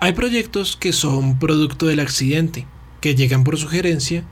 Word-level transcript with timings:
Hay 0.00 0.12
proyectos 0.12 0.76
que 0.76 0.92
son 0.92 1.40
producto 1.40 1.86
del 1.86 1.98
accidente, 1.98 2.68
que 3.00 3.16
llegan 3.16 3.42
por 3.42 3.58
sugerencia 3.58 4.22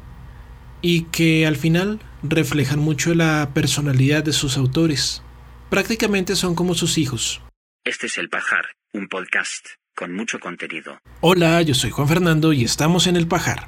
y 0.80 1.02
que 1.06 1.44
al 1.44 1.56
final 1.56 1.98
reflejan 2.22 2.78
mucho 2.78 3.16
la 3.16 3.50
personalidad 3.53 4.22
de 4.22 4.32
sus 4.32 4.56
autores. 4.56 5.22
Prácticamente 5.68 6.37
son 6.37 6.54
como 6.54 6.74
sus 6.74 6.98
hijos. 6.98 7.42
Este 7.84 8.06
es 8.06 8.16
El 8.16 8.29
Pajar, 8.29 8.66
un 8.92 9.08
podcast 9.08 9.66
con 9.96 10.14
mucho 10.14 10.38
contenido. 10.38 11.00
Hola, 11.21 11.61
yo 11.62 11.75
soy 11.75 11.91
Juan 11.91 12.07
Fernando 12.07 12.53
y 12.53 12.62
estamos 12.62 13.09
en 13.09 13.17
El 13.17 13.27
Pajar, 13.27 13.67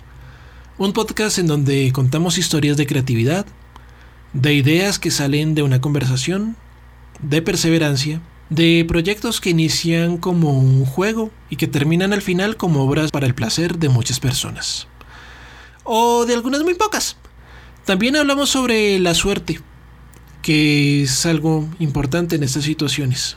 un 0.77 0.93
podcast 0.93 1.41
en 1.41 1.49
donde 1.49 1.91
contamos 1.93 2.39
historias 2.39 2.77
de 2.77 2.87
creatividad, 2.87 3.45
de 4.35 4.55
ideas 4.55 5.01
que 5.01 5.11
salen 5.11 5.57
de 5.57 5.65
una 5.65 5.81
conversación, 5.81 6.55
de 7.23 7.43
perseverancia, 7.43 8.21
de 8.51 8.85
proyectos 8.89 9.41
que 9.41 9.51
inician 9.51 10.17
como 10.17 10.51
un 10.53 10.85
juego 10.85 11.31
y 11.51 11.57
que 11.57 11.67
terminan 11.67 12.13
al 12.13 12.23
final 12.23 12.57
como 12.57 12.83
obras 12.83 13.11
para 13.11 13.27
el 13.27 13.35
placer 13.35 13.79
de 13.79 13.89
muchas 13.89 14.21
personas. 14.21 14.87
O 15.85 16.25
de 16.27 16.35
algunas 16.35 16.63
muy 16.63 16.75
pocas. 16.75 17.17
También 17.85 18.17
hablamos 18.17 18.51
sobre 18.51 18.99
la 18.99 19.15
suerte, 19.15 19.61
que 20.43 21.03
es 21.03 21.27
algo 21.27 21.69
importante 21.79 22.37
en 22.37 22.43
estas 22.43 22.65
situaciones. 22.65 23.37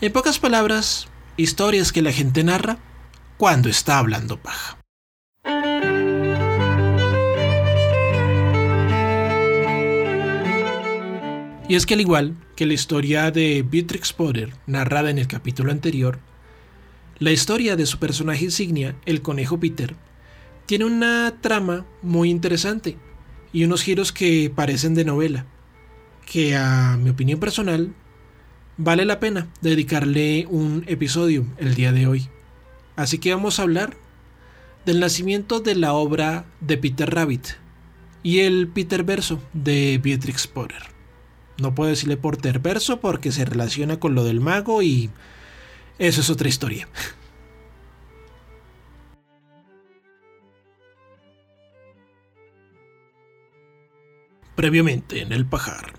En 0.00 0.12
pocas 0.12 0.38
palabras, 0.38 1.08
historias 1.36 1.92
que 1.92 2.02
la 2.02 2.12
gente 2.12 2.44
narra 2.44 2.78
cuando 3.36 3.68
está 3.68 3.98
hablando 3.98 4.36
paja. 4.36 4.78
Y 11.72 11.74
es 11.74 11.86
que 11.86 11.94
al 11.94 12.02
igual 12.02 12.36
que 12.54 12.66
la 12.66 12.74
historia 12.74 13.30
de 13.30 13.64
Beatrix 13.66 14.12
Potter, 14.12 14.52
narrada 14.66 15.08
en 15.08 15.16
el 15.16 15.26
capítulo 15.26 15.72
anterior, 15.72 16.18
la 17.18 17.32
historia 17.32 17.76
de 17.76 17.86
su 17.86 17.98
personaje 17.98 18.44
insignia, 18.44 18.94
el 19.06 19.22
conejo 19.22 19.58
Peter, 19.58 19.96
tiene 20.66 20.84
una 20.84 21.38
trama 21.40 21.86
muy 22.02 22.28
interesante 22.28 22.98
y 23.54 23.64
unos 23.64 23.82
giros 23.82 24.12
que 24.12 24.52
parecen 24.54 24.94
de 24.94 25.06
novela, 25.06 25.46
que 26.30 26.56
a 26.56 26.98
mi 26.98 27.08
opinión 27.08 27.40
personal 27.40 27.94
vale 28.76 29.06
la 29.06 29.18
pena 29.18 29.48
dedicarle 29.62 30.46
un 30.50 30.84
episodio 30.88 31.46
el 31.56 31.74
día 31.74 31.92
de 31.92 32.06
hoy. 32.06 32.28
Así 32.96 33.16
que 33.16 33.32
vamos 33.32 33.58
a 33.58 33.62
hablar 33.62 33.96
del 34.84 35.00
nacimiento 35.00 35.60
de 35.60 35.74
la 35.74 35.94
obra 35.94 36.44
de 36.60 36.76
Peter 36.76 37.08
Rabbit 37.08 37.46
y 38.22 38.40
el 38.40 38.68
Peter 38.68 39.04
verso 39.04 39.42
de 39.54 39.98
Beatrix 40.04 40.46
Potter. 40.46 40.91
No 41.58 41.74
puedo 41.74 41.90
decirle 41.90 42.16
Porter 42.16 42.58
verso 42.60 43.00
porque 43.00 43.32
se 43.32 43.44
relaciona 43.44 44.00
con 44.00 44.14
lo 44.14 44.24
del 44.24 44.40
mago 44.40 44.82
y 44.82 45.10
eso 45.98 46.20
es 46.20 46.30
otra 46.30 46.48
historia. 46.48 46.88
Previamente 54.54 55.22
en 55.22 55.32
el 55.32 55.46
pajar. 55.46 55.92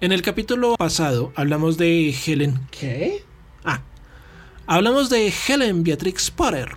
En 0.00 0.12
el 0.12 0.22
capítulo 0.22 0.76
pasado 0.76 1.32
hablamos 1.36 1.76
de 1.76 2.14
Helen. 2.14 2.58
¿Qué? 2.70 3.22
Ah. 3.64 3.82
Hablamos 4.66 5.10
de 5.10 5.32
Helen 5.46 5.82
Beatrix 5.82 6.30
Potter, 6.30 6.70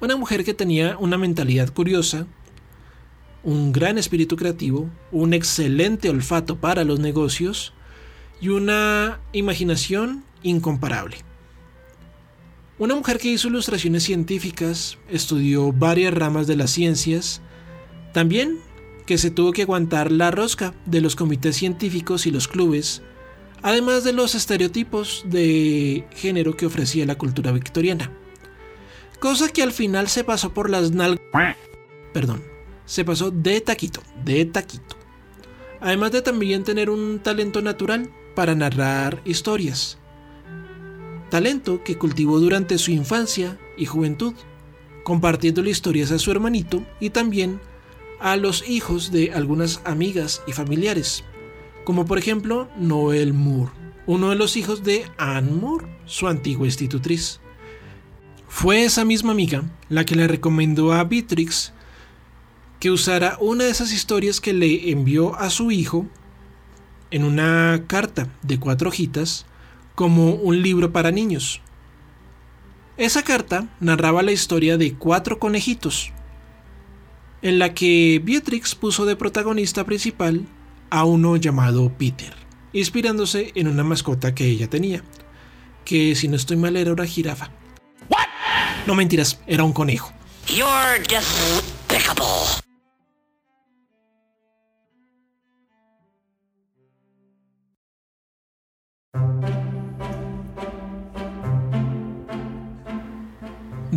una 0.00 0.16
mujer 0.16 0.44
que 0.44 0.52
tenía 0.52 0.98
una 0.98 1.16
mentalidad 1.16 1.72
curiosa, 1.72 2.26
un 3.46 3.70
gran 3.70 3.96
espíritu 3.96 4.36
creativo, 4.36 4.90
un 5.12 5.32
excelente 5.32 6.10
olfato 6.10 6.56
para 6.56 6.82
los 6.82 6.98
negocios 6.98 7.72
y 8.40 8.48
una 8.48 9.20
imaginación 9.32 10.24
incomparable. 10.42 11.18
Una 12.78 12.96
mujer 12.96 13.18
que 13.18 13.28
hizo 13.28 13.46
ilustraciones 13.46 14.02
científicas, 14.02 14.98
estudió 15.08 15.72
varias 15.72 16.12
ramas 16.12 16.48
de 16.48 16.56
las 16.56 16.72
ciencias, 16.72 17.40
también 18.12 18.58
que 19.06 19.16
se 19.16 19.30
tuvo 19.30 19.52
que 19.52 19.62
aguantar 19.62 20.10
la 20.10 20.32
rosca 20.32 20.74
de 20.84 21.00
los 21.00 21.14
comités 21.14 21.54
científicos 21.56 22.26
y 22.26 22.32
los 22.32 22.48
clubes, 22.48 23.00
además 23.62 24.02
de 24.02 24.12
los 24.12 24.34
estereotipos 24.34 25.24
de 25.24 26.04
género 26.16 26.56
que 26.56 26.66
ofrecía 26.66 27.06
la 27.06 27.16
cultura 27.16 27.52
victoriana. 27.52 28.10
Cosa 29.20 29.48
que 29.50 29.62
al 29.62 29.70
final 29.70 30.08
se 30.08 30.24
pasó 30.24 30.52
por 30.52 30.68
las 30.68 30.90
nalgas... 30.90 31.20
Perdón, 32.12 32.55
se 32.86 33.04
pasó 33.04 33.30
de 33.30 33.60
taquito, 33.60 34.00
de 34.24 34.46
taquito. 34.46 34.96
Además 35.80 36.12
de 36.12 36.22
también 36.22 36.64
tener 36.64 36.88
un 36.88 37.18
talento 37.18 37.60
natural 37.60 38.10
para 38.34 38.54
narrar 38.54 39.20
historias. 39.24 39.98
Talento 41.30 41.82
que 41.84 41.98
cultivó 41.98 42.38
durante 42.38 42.78
su 42.78 42.92
infancia 42.92 43.58
y 43.76 43.84
juventud, 43.84 44.34
compartiéndole 45.04 45.70
historias 45.70 46.12
a 46.12 46.18
su 46.18 46.30
hermanito 46.30 46.84
y 47.00 47.10
también 47.10 47.60
a 48.20 48.36
los 48.36 48.68
hijos 48.68 49.12
de 49.12 49.32
algunas 49.32 49.80
amigas 49.84 50.42
y 50.46 50.52
familiares, 50.52 51.24
como 51.84 52.06
por 52.06 52.18
ejemplo 52.18 52.68
Noel 52.78 53.34
Moore, 53.34 53.72
uno 54.06 54.30
de 54.30 54.36
los 54.36 54.56
hijos 54.56 54.82
de 54.82 55.04
Anne 55.18 55.50
Moore, 55.50 55.86
su 56.06 56.28
antigua 56.28 56.66
institutriz. 56.66 57.40
Fue 58.48 58.84
esa 58.84 59.04
misma 59.04 59.32
amiga 59.32 59.64
la 59.88 60.06
que 60.06 60.14
le 60.14 60.28
recomendó 60.28 60.92
a 60.92 61.04
Beatrix 61.04 61.72
que 62.80 62.90
usara 62.90 63.36
una 63.40 63.64
de 63.64 63.70
esas 63.70 63.92
historias 63.92 64.40
que 64.40 64.52
le 64.52 64.90
envió 64.90 65.34
a 65.36 65.50
su 65.50 65.70
hijo 65.70 66.06
en 67.10 67.24
una 67.24 67.84
carta 67.86 68.28
de 68.42 68.58
cuatro 68.58 68.88
hojitas 68.88 69.46
como 69.94 70.34
un 70.34 70.62
libro 70.62 70.92
para 70.92 71.10
niños. 71.10 71.60
Esa 72.96 73.22
carta 73.22 73.68
narraba 73.80 74.22
la 74.22 74.32
historia 74.32 74.78
de 74.78 74.94
cuatro 74.94 75.38
conejitos, 75.38 76.12
en 77.42 77.58
la 77.58 77.74
que 77.74 78.20
Beatrix 78.24 78.74
puso 78.74 79.04
de 79.04 79.16
protagonista 79.16 79.84
principal 79.84 80.46
a 80.90 81.04
uno 81.04 81.36
llamado 81.36 81.92
Peter, 81.96 82.34
inspirándose 82.72 83.52
en 83.54 83.68
una 83.68 83.84
mascota 83.84 84.34
que 84.34 84.46
ella 84.46 84.68
tenía, 84.68 85.02
que 85.84 86.14
si 86.14 86.28
no 86.28 86.36
estoy 86.36 86.56
mal 86.56 86.76
era 86.76 86.92
una 86.92 87.06
jirafa. 87.06 87.50
No 88.86 88.94
mentiras, 88.94 89.40
era 89.46 89.64
un 89.64 89.72
conejo. 89.72 90.12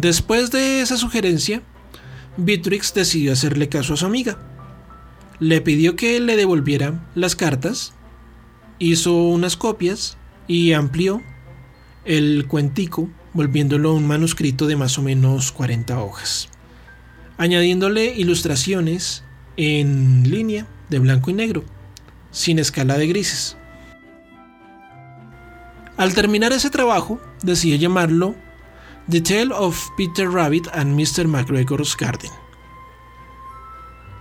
Después 0.02 0.50
de 0.50 0.80
esa 0.80 0.96
sugerencia, 0.96 1.62
Beatrix 2.38 2.94
decidió 2.94 3.34
hacerle 3.34 3.68
caso 3.68 3.96
a 3.96 3.98
su 3.98 4.06
amiga. 4.06 4.40
Le 5.40 5.60
pidió 5.60 5.98
que 5.98 6.22
le 6.22 6.38
devolviera 6.38 7.06
las 7.16 7.36
cartas, 7.36 7.92
hizo 8.78 9.14
unas 9.14 9.58
copias 9.58 10.18
y 10.48 10.72
amplió 10.72 11.22
el 12.06 12.46
cuentico, 12.48 13.10
volviéndolo 13.34 13.94
un 13.94 14.08
manuscrito 14.08 14.68
de 14.68 14.78
más 14.78 14.98
o 14.98 15.02
menos 15.02 15.52
40 15.52 16.02
hojas, 16.02 16.48
añadiéndole 17.38 18.16
ilustraciones 18.16 19.26
en 19.58 20.30
línea 20.30 20.66
de 20.90 21.00
blanco 21.00 21.30
y 21.30 21.34
negro, 21.34 21.66
sin 22.32 22.58
escala 22.58 22.98
de 22.98 23.08
grises. 23.08 23.58
Al 25.98 26.14
terminar 26.14 26.54
ese 26.54 26.70
trabajo, 26.70 27.20
decidió 27.44 27.76
llamarlo 27.76 28.36
The 29.10 29.22
Tale 29.22 29.52
of 29.54 29.90
Peter 29.98 30.30
Rabbit 30.30 30.68
and 30.74 30.96
Mr. 30.96 31.28
McGregor's 31.28 31.98
Garden. 31.98 32.30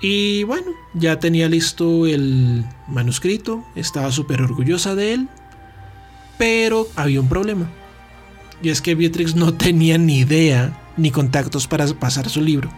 Y 0.01 0.45
bueno, 0.45 0.71
ya 0.95 1.19
tenía 1.19 1.47
listo 1.47 2.07
el 2.07 2.65
manuscrito, 2.87 3.63
estaba 3.75 4.11
súper 4.11 4.41
orgullosa 4.41 4.95
de 4.95 5.13
él, 5.13 5.29
pero 6.39 6.89
había 6.97 7.21
un 7.21 7.29
problema. 7.29 7.69
Y 8.63 8.71
es 8.71 8.81
que 8.81 8.95
Beatrix 8.95 9.35
no 9.35 9.53
tenía 9.59 9.99
ni 9.99 10.21
idea 10.21 10.81
ni 10.97 11.11
contactos 11.11 11.67
para 11.67 11.87
pasar 11.89 12.31
su 12.31 12.41
libro. 12.41 12.71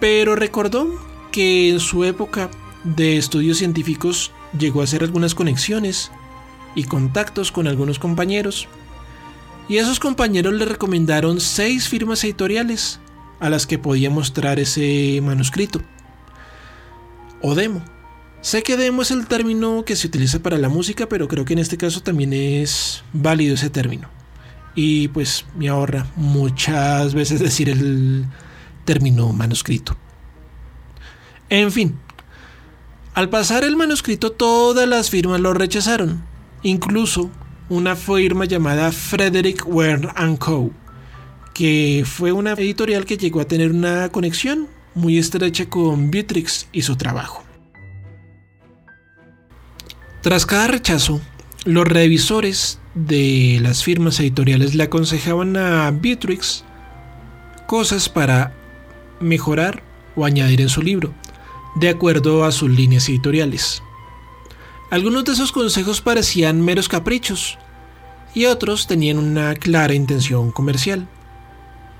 Pero 0.00 0.34
recordó 0.34 0.88
que 1.30 1.68
en 1.68 1.80
su 1.80 2.04
época 2.04 2.50
de 2.84 3.18
estudios 3.18 3.58
científicos 3.58 4.32
llegó 4.58 4.80
a 4.80 4.84
hacer 4.84 5.02
algunas 5.02 5.34
conexiones 5.34 6.10
y 6.74 6.84
contactos 6.84 7.52
con 7.52 7.66
algunos 7.66 7.98
compañeros 7.98 8.66
y 9.68 9.76
esos 9.76 10.00
compañeros 10.00 10.54
le 10.54 10.64
recomendaron 10.64 11.40
seis 11.40 11.88
firmas 11.88 12.24
editoriales 12.24 13.00
a 13.38 13.50
las 13.50 13.66
que 13.66 13.78
podía 13.78 14.10
mostrar 14.10 14.58
ese 14.58 15.20
manuscrito. 15.22 15.80
O 17.42 17.54
demo. 17.54 17.84
Sé 18.40 18.62
que 18.62 18.76
demo 18.76 19.02
es 19.02 19.10
el 19.10 19.26
término 19.26 19.84
que 19.84 19.96
se 19.96 20.06
utiliza 20.06 20.38
para 20.38 20.58
la 20.58 20.68
música, 20.68 21.08
pero 21.08 21.28
creo 21.28 21.44
que 21.44 21.52
en 21.52 21.58
este 21.58 21.76
caso 21.76 22.02
también 22.02 22.32
es 22.32 23.02
válido 23.12 23.54
ese 23.54 23.68
término. 23.68 24.08
Y 24.74 25.08
pues 25.08 25.44
me 25.56 25.68
ahorra 25.68 26.06
muchas 26.16 27.14
veces 27.14 27.40
decir 27.40 27.68
el 27.68 28.24
término 28.84 29.32
manuscrito. 29.32 29.96
En 31.50 31.72
fin, 31.72 31.98
al 33.14 33.28
pasar 33.28 33.64
el 33.64 33.76
manuscrito 33.76 34.32
todas 34.32 34.88
las 34.88 35.10
firmas 35.10 35.40
lo 35.40 35.52
rechazaron. 35.52 36.22
Incluso 36.62 37.30
una 37.68 37.96
firma 37.96 38.44
llamada 38.44 38.92
Frederick 38.92 39.64
Ware 39.66 40.08
Co., 40.38 40.70
que 41.54 42.04
fue 42.06 42.32
una 42.32 42.52
editorial 42.52 43.04
que 43.04 43.16
llegó 43.16 43.40
a 43.40 43.44
tener 43.44 43.72
una 43.72 44.08
conexión 44.10 44.68
muy 44.94 45.18
estrecha 45.18 45.68
con 45.68 46.10
Beatrix 46.10 46.68
y 46.72 46.82
su 46.82 46.96
trabajo. 46.96 47.44
Tras 50.22 50.46
cada 50.46 50.68
rechazo, 50.68 51.20
los 51.64 51.86
revisores 51.86 52.78
de 52.94 53.58
las 53.62 53.84
firmas 53.84 54.18
editoriales 54.20 54.74
le 54.74 54.84
aconsejaban 54.84 55.56
a 55.56 55.90
Beatrix 55.90 56.64
cosas 57.66 58.08
para 58.08 58.54
mejorar 59.20 59.82
o 60.16 60.24
añadir 60.24 60.60
en 60.60 60.68
su 60.68 60.82
libro, 60.82 61.12
de 61.76 61.90
acuerdo 61.90 62.44
a 62.44 62.52
sus 62.52 62.70
líneas 62.70 63.08
editoriales. 63.08 63.82
Algunos 64.90 65.24
de 65.24 65.32
esos 65.32 65.52
consejos 65.52 66.00
parecían 66.00 66.62
meros 66.62 66.88
caprichos 66.88 67.58
y 68.34 68.46
otros 68.46 68.86
tenían 68.86 69.18
una 69.18 69.54
clara 69.54 69.92
intención 69.92 70.50
comercial. 70.50 71.06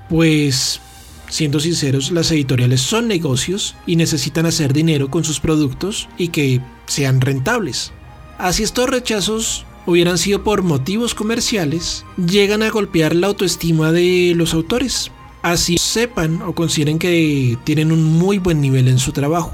Pues, 0.09 0.81
siendo 1.29 1.59
sinceros, 1.59 2.09
las 2.11 2.31
editoriales 2.31 2.81
son 2.81 3.07
negocios 3.07 3.75
y 3.85 3.95
necesitan 3.95 4.47
hacer 4.47 4.73
dinero 4.73 5.11
con 5.11 5.23
sus 5.23 5.39
productos 5.39 6.09
y 6.17 6.29
que 6.29 6.61
sean 6.87 7.21
rentables. 7.21 7.91
Así 8.39 8.63
estos 8.63 8.89
rechazos 8.89 9.65
hubieran 9.85 10.17
sido 10.17 10.43
por 10.43 10.63
motivos 10.63 11.13
comerciales, 11.13 12.05
llegan 12.17 12.63
a 12.63 12.69
golpear 12.69 13.15
la 13.15 13.27
autoestima 13.27 13.91
de 13.91 14.33
los 14.35 14.55
autores. 14.55 15.11
Así 15.43 15.77
sepan 15.77 16.41
o 16.41 16.53
consideren 16.55 16.97
que 16.97 17.57
tienen 17.63 17.91
un 17.91 18.03
muy 18.03 18.39
buen 18.39 18.61
nivel 18.61 18.87
en 18.87 18.97
su 18.97 19.11
trabajo. 19.11 19.53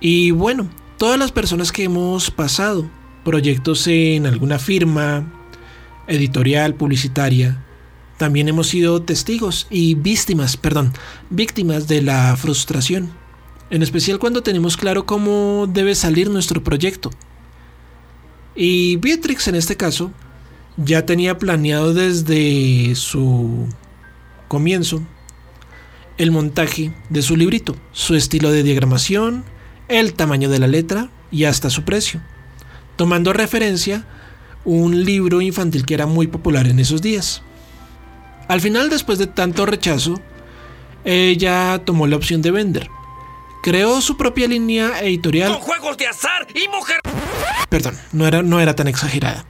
Y 0.00 0.30
bueno, 0.30 0.68
todas 0.96 1.18
las 1.18 1.32
personas 1.32 1.72
que 1.72 1.84
hemos 1.84 2.30
pasado 2.30 2.88
proyectos 3.24 3.86
en 3.86 4.26
alguna 4.26 4.58
firma, 4.58 5.32
editorial, 6.06 6.74
publicitaria, 6.74 7.64
también 8.18 8.48
hemos 8.48 8.68
sido 8.68 9.02
testigos 9.02 9.66
y 9.70 9.94
víctimas, 9.94 10.56
perdón, 10.56 10.92
víctimas 11.30 11.88
de 11.88 12.02
la 12.02 12.36
frustración, 12.36 13.10
en 13.70 13.82
especial 13.82 14.18
cuando 14.18 14.42
tenemos 14.42 14.76
claro 14.76 15.06
cómo 15.06 15.66
debe 15.68 15.94
salir 15.94 16.30
nuestro 16.30 16.62
proyecto. 16.62 17.10
Y 18.54 18.96
Beatrix 18.96 19.48
en 19.48 19.56
este 19.56 19.76
caso 19.76 20.12
ya 20.76 21.06
tenía 21.06 21.38
planeado 21.38 21.92
desde 21.92 22.94
su 22.94 23.66
comienzo 24.48 25.02
el 26.16 26.30
montaje 26.30 26.94
de 27.10 27.22
su 27.22 27.36
librito, 27.36 27.74
su 27.90 28.14
estilo 28.14 28.52
de 28.52 28.62
diagramación, 28.62 29.44
el 29.88 30.14
tamaño 30.14 30.48
de 30.48 30.58
la 30.58 30.66
letra 30.66 31.08
y 31.30 31.44
hasta 31.44 31.70
su 31.70 31.84
precio, 31.84 32.20
tomando 32.96 33.32
referencia 33.32 34.04
un 34.64 35.04
libro 35.04 35.40
infantil 35.40 35.84
que 35.84 35.94
era 35.94 36.06
muy 36.06 36.26
popular 36.26 36.66
en 36.66 36.78
esos 36.78 37.02
días. 37.02 37.42
Al 38.48 38.60
final, 38.60 38.90
después 38.90 39.18
de 39.18 39.26
tanto 39.26 39.66
rechazo, 39.66 40.20
ella 41.04 41.82
tomó 41.84 42.06
la 42.06 42.16
opción 42.16 42.42
de 42.42 42.50
vender. 42.50 42.88
Creó 43.62 44.00
su 44.00 44.16
propia 44.16 44.46
línea 44.46 45.00
editorial. 45.00 45.52
Con 45.52 45.60
juegos 45.60 45.96
de 45.96 46.06
azar 46.06 46.46
y 46.54 46.68
mujer. 46.68 47.00
Perdón, 47.68 47.98
no 48.12 48.26
era, 48.26 48.42
no 48.42 48.60
era 48.60 48.76
tan 48.76 48.88
exagerada. 48.88 49.44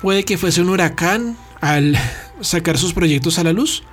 Puede 0.00 0.24
que 0.24 0.38
fuese 0.38 0.60
un 0.60 0.68
huracán 0.68 1.36
al 1.60 1.96
sacar 2.40 2.78
sus 2.78 2.92
proyectos 2.92 3.38
a 3.38 3.44
la 3.44 3.52
luz, 3.52 3.84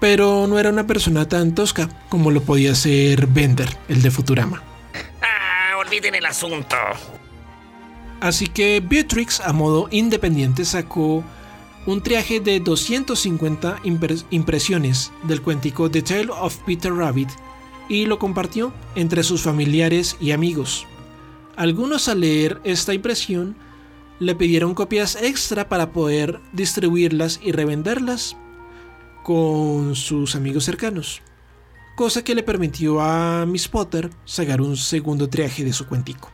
pero 0.00 0.46
no 0.46 0.58
era 0.58 0.70
una 0.70 0.86
persona 0.86 1.28
tan 1.28 1.54
tosca 1.54 1.88
como 2.08 2.30
lo 2.30 2.42
podía 2.42 2.74
ser 2.74 3.26
Bender, 3.26 3.76
el 3.88 4.02
de 4.02 4.12
Futurama 4.12 4.62
olviden 5.88 6.14
el 6.14 6.26
asunto. 6.26 6.76
Así 8.20 8.46
que 8.46 8.80
Beatrix, 8.80 9.40
a 9.40 9.52
modo 9.52 9.88
independiente, 9.90 10.64
sacó 10.64 11.24
un 11.86 12.02
triaje 12.02 12.40
de 12.40 12.60
250 12.60 13.80
impresiones 14.30 15.12
del 15.22 15.40
cuentico 15.40 15.90
The 15.90 16.02
Tale 16.02 16.30
of 16.30 16.58
Peter 16.66 16.92
Rabbit 16.92 17.30
y 17.88 18.04
lo 18.04 18.18
compartió 18.18 18.72
entre 18.96 19.22
sus 19.22 19.42
familiares 19.42 20.16
y 20.20 20.32
amigos. 20.32 20.86
Algunos 21.56 22.08
al 22.08 22.20
leer 22.20 22.60
esta 22.64 22.92
impresión 22.92 23.56
le 24.18 24.34
pidieron 24.34 24.74
copias 24.74 25.16
extra 25.22 25.68
para 25.68 25.92
poder 25.92 26.40
distribuirlas 26.52 27.40
y 27.42 27.52
revenderlas 27.52 28.36
con 29.22 29.94
sus 29.94 30.34
amigos 30.34 30.64
cercanos 30.64 31.22
cosa 31.98 32.22
que 32.22 32.36
le 32.36 32.44
permitió 32.44 33.00
a 33.00 33.44
Miss 33.44 33.66
Potter 33.66 34.08
sacar 34.24 34.60
un 34.62 34.76
segundo 34.76 35.28
triaje 35.28 35.64
de 35.64 35.72
su 35.72 35.88
cuentico. 35.88 36.30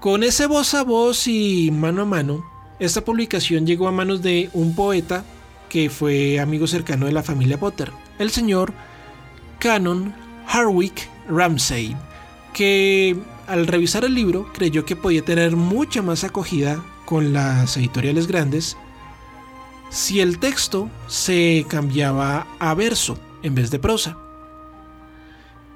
Con 0.00 0.24
ese 0.24 0.48
voz 0.48 0.74
a 0.74 0.82
voz 0.82 1.28
y 1.28 1.70
mano 1.70 2.02
a 2.02 2.06
mano, 2.06 2.44
esta 2.80 3.04
publicación 3.04 3.68
llegó 3.68 3.86
a 3.86 3.92
manos 3.92 4.20
de 4.20 4.50
un 4.52 4.74
poeta 4.74 5.24
que 5.68 5.90
fue 5.90 6.40
amigo 6.40 6.66
cercano 6.66 7.06
de 7.06 7.12
la 7.12 7.22
familia 7.22 7.60
Potter, 7.60 7.92
el 8.18 8.32
señor 8.32 8.72
Canon 9.60 10.12
Harwick 10.48 11.08
Ramsay, 11.28 11.96
que 12.52 13.16
al 13.46 13.68
revisar 13.68 14.04
el 14.04 14.16
libro 14.16 14.52
creyó 14.52 14.84
que 14.84 14.96
podía 14.96 15.24
tener 15.24 15.54
mucha 15.54 16.02
más 16.02 16.24
acogida 16.24 16.84
con 17.04 17.32
las 17.32 17.76
editoriales 17.76 18.26
grandes 18.26 18.76
si 19.90 20.20
el 20.20 20.38
texto 20.38 20.90
se 21.06 21.64
cambiaba 21.68 22.46
a 22.58 22.74
verso 22.74 23.18
en 23.42 23.54
vez 23.54 23.70
de 23.70 23.78
prosa. 23.78 24.18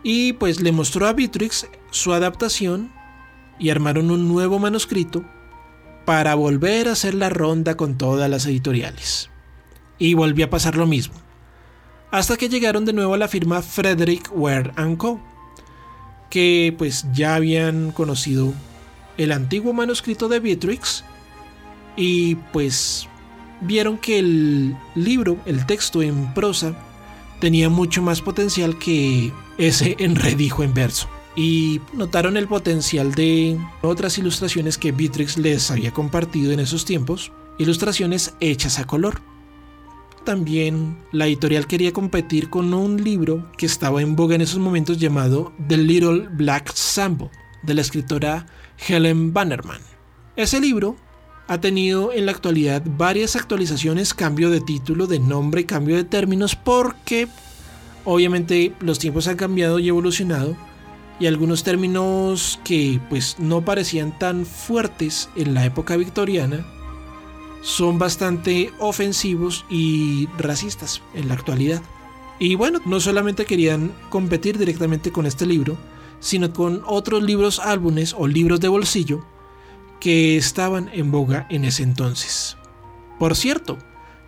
Y 0.03 0.35
pues 0.35 0.61
le 0.61 0.73
mostró 0.73 1.07
a 1.07 1.13
Beatrix 1.13 1.69
su 1.91 2.13
adaptación 2.13 2.93
y 3.59 3.71
armaron 3.71 4.11
un 4.11 4.29
nuevo 4.29 4.59
manuscrito 4.59 5.25
para 6.05 6.35
volver 6.35 6.89
a 6.89 6.93
hacer 6.93 7.15
la 7.15 7.29
ronda 7.29 7.77
con 7.77 7.99
todas 7.99 8.31
las 8.31 8.47
editoriales. 8.47 9.29
Y 9.99 10.15
volvió 10.15 10.47
a 10.47 10.51
pasar 10.51 10.77
lo 10.77 10.87
mismo. 10.87 11.15
Hasta 12.11 12.37
que 12.37 12.49
llegaron 12.49 12.85
de 12.87 12.95
nuevo 12.95 13.15
a 13.15 13.19
la 13.19 13.29
firma 13.29 13.61
Frederick 13.61 14.31
Ware 14.33 14.73
Co. 14.97 15.21
Que 16.31 16.75
pues 16.79 17.05
ya 17.13 17.35
habían 17.35 17.91
conocido 17.91 18.55
el 19.19 19.33
antiguo 19.33 19.73
manuscrito 19.73 20.29
de 20.29 20.41
Beatrix. 20.41 21.05
Y 21.97 22.37
pues 22.53 23.09
vieron 23.61 23.99
que 23.99 24.19
el 24.19 24.77
libro, 24.95 25.39
el 25.47 25.67
texto 25.67 26.03
en 26.03 26.33
prosa, 26.35 26.75
tenía 27.41 27.69
mucho 27.69 28.03
más 28.03 28.21
potencial 28.21 28.79
que 28.79 29.33
ese 29.59 29.97
enredijo 30.01 30.63
en 30.63 30.75
verso. 30.75 31.09
Y 31.37 31.81
notaron 31.93 32.37
el 32.37 32.49
potencial 32.49 33.15
de 33.15 33.59
otras 33.83 34.19
ilustraciones 34.19 34.77
que 34.77 34.93
Beatrix 34.93 35.39
les 35.39 35.71
había 35.71 35.93
compartido 35.93 36.51
en 36.51 36.59
esos 36.59 36.85
tiempos, 36.85 37.31
ilustraciones 37.59 38.35
hechas 38.41 38.79
a 38.79 38.87
color. 38.87 39.21
También 40.25 40.99
la 41.13 41.27
editorial 41.27 41.67
quería 41.69 41.93
competir 41.93 42.51
con 42.51 42.75
un 42.75 43.03
libro 43.03 43.51
que 43.57 43.67
estaba 43.67 44.03
en 44.03 44.17
boga 44.17 44.35
en 44.35 44.41
esos 44.41 44.59
momentos 44.59 44.99
llamado 44.99 45.53
The 45.69 45.77
Little 45.77 46.29
Black 46.33 46.73
Sambo, 46.75 47.31
de 47.63 47.75
la 47.75 47.83
escritora 47.83 48.47
Helen 48.89 49.33
Bannerman. 49.33 49.81
Ese 50.37 50.61
libro 50.61 50.97
ha 51.49 51.61
tenido 51.61 52.13
en 52.13 52.27
la 52.27 52.33
actualidad 52.33 52.83
varias 52.85 53.35
actualizaciones, 53.35 54.13
cambio 54.13 54.51
de 54.51 54.61
título, 54.61 55.07
de 55.07 55.19
nombre, 55.19 55.65
cambio 55.65 55.97
de 55.97 56.05
términos, 56.05 56.55
porque 56.55 57.27
obviamente 58.05 58.75
los 58.81 58.99
tiempos 58.99 59.29
han 59.29 59.37
cambiado 59.37 59.79
y 59.79 59.89
evolucionado 59.89 60.57
y 61.19 61.27
algunos 61.27 61.65
términos 61.65 62.61
que 62.65 63.01
pues 63.09 63.37
no 63.39 63.65
parecían 63.65 64.17
tan 64.19 64.45
fuertes 64.45 65.31
en 65.37 65.55
la 65.55 65.65
época 65.65 65.97
victoriana 65.97 66.65
son 67.63 67.99
bastante 67.99 68.71
ofensivos 68.79 69.65
y 69.69 70.29
racistas 70.39 71.03
en 71.15 71.29
la 71.29 71.35
actualidad. 71.35 71.83
Y 72.39 72.55
bueno, 72.55 72.81
no 72.85 73.01
solamente 73.01 73.47
querían 73.47 73.93
competir 74.11 74.59
directamente 74.59 75.11
con 75.11 75.27
este 75.27 75.45
libro, 75.45 75.77
sino 76.21 76.53
con 76.53 76.83
otros 76.87 77.23
libros 77.23 77.59
álbumes 77.59 78.15
o 78.17 78.29
libros 78.29 78.61
de 78.61 78.69
bolsillo 78.69 79.25
que 80.01 80.37
estaban 80.37 80.91
en 80.93 81.11
boga 81.11 81.47
en 81.51 81.65
ese 81.65 81.83
entonces. 81.83 82.57
Por 83.19 83.37
cierto, 83.37 83.79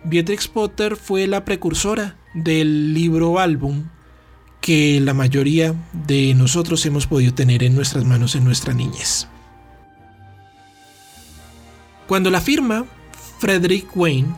Beatrix 0.03 0.47
Potter 0.47 0.95
fue 0.95 1.27
la 1.27 1.45
precursora 1.45 2.17
del 2.33 2.93
libro 2.93 3.39
álbum 3.39 3.85
que 4.61 4.99
la 5.01 5.13
mayoría 5.13 5.73
de 5.93 6.33
nosotros 6.35 6.85
hemos 6.85 7.07
podido 7.07 7.33
tener 7.33 7.63
en 7.63 7.75
nuestras 7.75 8.05
manos 8.05 8.35
en 8.35 8.43
nuestra 8.43 8.73
niñez. 8.73 9.27
Cuando 12.07 12.29
la 12.29 12.41
firma 12.41 12.85
Frederick 13.39 13.95
Wayne 13.95 14.35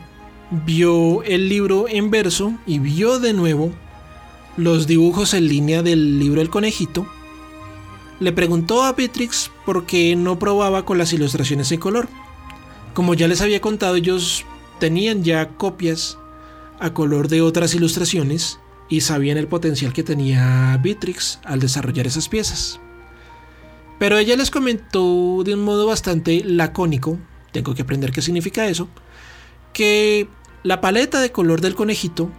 vio 0.64 1.22
el 1.24 1.48
libro 1.48 1.88
en 1.88 2.10
verso 2.10 2.54
y 2.66 2.78
vio 2.78 3.18
de 3.18 3.32
nuevo 3.32 3.72
los 4.56 4.86
dibujos 4.86 5.34
en 5.34 5.48
línea 5.48 5.82
del 5.82 6.18
libro 6.18 6.40
El 6.40 6.50
Conejito, 6.50 7.06
le 8.20 8.32
preguntó 8.32 8.84
a 8.84 8.92
Beatrix 8.92 9.50
por 9.64 9.86
qué 9.86 10.16
no 10.16 10.38
probaba 10.38 10.84
con 10.84 10.98
las 10.98 11.12
ilustraciones 11.12 11.72
en 11.72 11.80
color. 11.80 12.08
Como 12.92 13.14
ya 13.14 13.28
les 13.28 13.40
había 13.40 13.60
contado, 13.60 13.96
ellos 13.96 14.44
tenían 14.78 15.24
ya 15.24 15.48
copias 15.48 16.18
a 16.80 16.92
color 16.92 17.28
de 17.28 17.40
otras 17.40 17.74
ilustraciones 17.74 18.58
y 18.88 19.00
sabían 19.00 19.38
el 19.38 19.48
potencial 19.48 19.92
que 19.92 20.02
tenía 20.02 20.78
Beatrix 20.82 21.40
al 21.44 21.60
desarrollar 21.60 22.06
esas 22.06 22.28
piezas. 22.28 22.80
Pero 23.98 24.18
ella 24.18 24.36
les 24.36 24.50
comentó 24.50 25.42
de 25.44 25.54
un 25.54 25.62
modo 25.62 25.86
bastante 25.86 26.42
lacónico, 26.44 27.18
tengo 27.52 27.74
que 27.74 27.82
aprender 27.82 28.10
qué 28.12 28.22
significa 28.22 28.66
eso, 28.66 28.88
que 29.72 30.28
la 30.62 30.80
paleta 30.80 31.20
de 31.20 31.32
color 31.32 31.60
del 31.60 31.74
conejito 31.74 32.30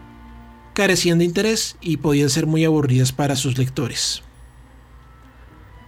carecían 0.74 1.20
de 1.20 1.26
interés 1.26 1.78
y 1.82 1.98
podían 1.98 2.30
ser 2.30 2.46
muy 2.46 2.66
aburridas 2.66 3.12
para 3.14 3.36
sus 3.36 3.58
lectores. 3.58 4.22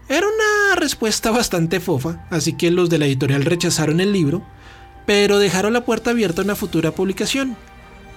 Era 0.09 0.25
una 0.25 0.75
respuesta 0.75 1.31
bastante 1.31 1.79
fofa, 1.81 2.25
así 2.29 2.53
que 2.53 2.71
los 2.71 2.89
de 2.89 2.97
la 2.97 3.07
editorial 3.07 3.43
rechazaron 3.43 3.99
el 3.99 4.13
libro, 4.13 4.41
pero 5.05 5.37
dejaron 5.37 5.73
la 5.73 5.83
puerta 5.83 6.11
abierta 6.11 6.41
a 6.41 6.45
una 6.45 6.55
futura 6.55 6.91
publicación. 6.91 7.57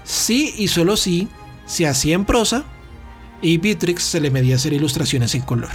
Sí 0.05 0.55
y 0.57 0.69
solo 0.69 0.97
sí, 0.97 1.29
se 1.67 1.89
hacía 1.89 2.15
en 2.15 2.25
prosa 2.25 2.65
y 3.43 3.59
Beatrix 3.59 4.05
se 4.05 4.21
le 4.21 4.31
medía 4.31 4.57
hacer 4.57 4.73
ilustraciones 4.73 5.35
en 5.35 5.43
color. 5.43 5.71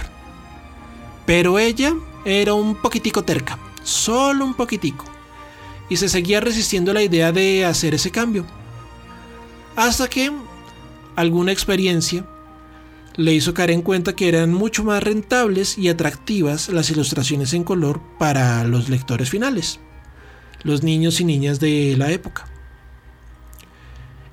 Pero 1.26 1.58
ella 1.58 1.94
era 2.24 2.54
un 2.54 2.76
poquitico 2.76 3.24
terca, 3.24 3.58
solo 3.82 4.44
un 4.44 4.54
poquitico, 4.54 5.04
y 5.90 5.96
se 5.96 6.08
seguía 6.08 6.40
resistiendo 6.40 6.92
a 6.92 6.94
la 6.94 7.02
idea 7.02 7.30
de 7.30 7.66
hacer 7.66 7.94
ese 7.94 8.10
cambio. 8.10 8.46
Hasta 9.74 10.08
que 10.08 10.32
alguna 11.14 11.52
experiencia 11.52 12.24
le 13.16 13.32
hizo 13.32 13.54
caer 13.54 13.70
en 13.70 13.82
cuenta 13.82 14.14
que 14.14 14.28
eran 14.28 14.52
mucho 14.52 14.84
más 14.84 15.02
rentables 15.02 15.78
y 15.78 15.88
atractivas 15.88 16.68
las 16.68 16.90
ilustraciones 16.90 17.54
en 17.54 17.64
color 17.64 18.00
para 18.18 18.62
los 18.64 18.88
lectores 18.88 19.30
finales, 19.30 19.80
los 20.62 20.82
niños 20.82 21.20
y 21.20 21.24
niñas 21.24 21.58
de 21.58 21.94
la 21.96 22.12
época. 22.12 22.46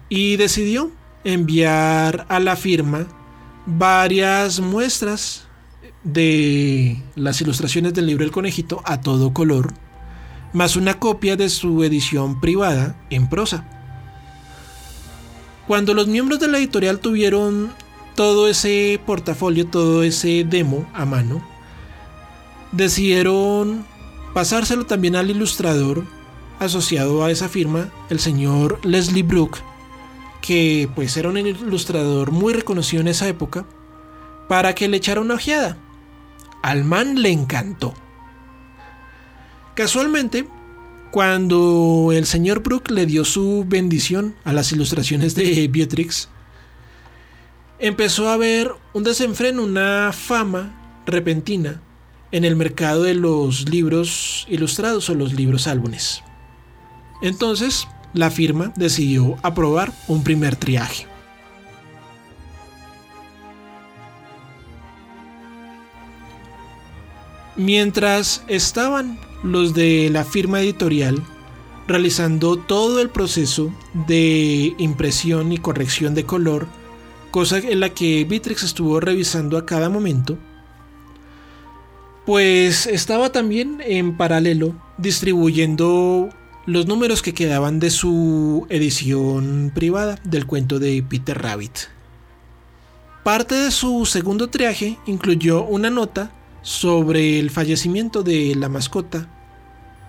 Y 0.09 0.35
decidió 0.35 0.91
enviar 1.23 2.25
a 2.27 2.39
la 2.39 2.55
firma 2.55 3.07
varias 3.65 4.59
muestras 4.59 5.47
de 6.03 7.01
las 7.15 7.39
ilustraciones 7.39 7.93
del 7.93 8.07
libro 8.07 8.25
El 8.25 8.31
Conejito 8.31 8.81
a 8.83 8.99
todo 8.99 9.33
color, 9.33 9.73
más 10.51 10.75
una 10.75 10.99
copia 10.99 11.37
de 11.37 11.49
su 11.49 11.83
edición 11.83 12.41
privada 12.41 12.97
en 13.09 13.29
prosa. 13.29 13.65
Cuando 15.67 15.93
los 15.93 16.07
miembros 16.07 16.41
de 16.41 16.49
la 16.49 16.57
editorial 16.57 16.99
tuvieron 16.99 17.71
todo 18.15 18.47
ese 18.47 18.99
portafolio, 19.05 19.67
todo 19.67 20.03
ese 20.03 20.45
demo 20.47 20.87
a 20.93 21.05
mano, 21.05 21.43
decidieron 22.71 23.85
pasárselo 24.33 24.85
también 24.85 25.15
al 25.15 25.29
ilustrador 25.29 26.03
asociado 26.59 27.23
a 27.23 27.31
esa 27.31 27.49
firma, 27.49 27.91
el 28.09 28.19
señor 28.19 28.79
Leslie 28.85 29.23
Brooke, 29.23 29.59
que 30.41 30.89
pues 30.95 31.15
era 31.17 31.29
un 31.29 31.37
ilustrador 31.37 32.31
muy 32.31 32.53
reconocido 32.53 33.01
en 33.01 33.07
esa 33.07 33.27
época, 33.27 33.65
para 34.47 34.75
que 34.75 34.87
le 34.87 34.97
echara 34.97 35.21
una 35.21 35.35
ojeada. 35.35 35.77
Al 36.61 36.83
man 36.83 37.21
le 37.21 37.31
encantó. 37.31 37.93
Casualmente, 39.75 40.47
cuando 41.11 42.11
el 42.13 42.25
señor 42.25 42.61
Brooke 42.61 42.91
le 42.91 43.05
dio 43.05 43.25
su 43.25 43.65
bendición 43.67 44.35
a 44.43 44.53
las 44.53 44.71
ilustraciones 44.71 45.35
de 45.35 45.67
Beatrix, 45.67 46.29
empezó 47.83 48.29
a 48.29 48.35
haber 48.35 48.71
un 48.93 49.03
desenfreno, 49.03 49.61
una 49.61 50.11
fama 50.13 51.01
repentina 51.05 51.81
en 52.31 52.45
el 52.45 52.55
mercado 52.55 53.03
de 53.03 53.13
los 53.13 53.67
libros 53.67 54.47
ilustrados 54.49 55.09
o 55.09 55.15
los 55.15 55.33
libros 55.33 55.67
álbumes. 55.67 56.23
Entonces, 57.21 57.85
la 58.13 58.31
firma 58.31 58.71
decidió 58.77 59.35
aprobar 59.43 59.91
un 60.07 60.23
primer 60.23 60.55
triaje. 60.55 61.07
Mientras 67.57 68.45
estaban 68.47 69.19
los 69.43 69.73
de 69.73 70.09
la 70.09 70.23
firma 70.23 70.61
editorial 70.61 71.21
realizando 71.85 72.55
todo 72.55 73.01
el 73.01 73.09
proceso 73.09 73.73
de 74.07 74.73
impresión 74.77 75.51
y 75.51 75.57
corrección 75.57 76.15
de 76.15 76.25
color, 76.25 76.65
cosa 77.33 77.57
en 77.57 77.79
la 77.79 77.89
que 77.89 78.25
Bitrix 78.25 78.61
estuvo 78.61 78.99
revisando 78.99 79.57
a 79.57 79.65
cada 79.65 79.89
momento, 79.89 80.37
pues 82.27 82.85
estaba 82.85 83.31
también 83.31 83.81
en 83.83 84.15
paralelo 84.17 84.75
distribuyendo 84.99 86.29
los 86.67 86.85
números 86.85 87.23
que 87.23 87.33
quedaban 87.33 87.79
de 87.79 87.89
su 87.89 88.67
edición 88.69 89.71
privada 89.73 90.19
del 90.23 90.45
cuento 90.45 90.77
de 90.77 91.01
Peter 91.01 91.41
Rabbit. 91.41 91.89
Parte 93.23 93.55
de 93.55 93.71
su 93.71 94.05
segundo 94.05 94.51
triaje 94.51 94.99
incluyó 95.07 95.63
una 95.63 95.89
nota 95.89 96.31
sobre 96.61 97.39
el 97.39 97.49
fallecimiento 97.49 98.21
de 98.21 98.53
la 98.53 98.69
mascota 98.69 99.27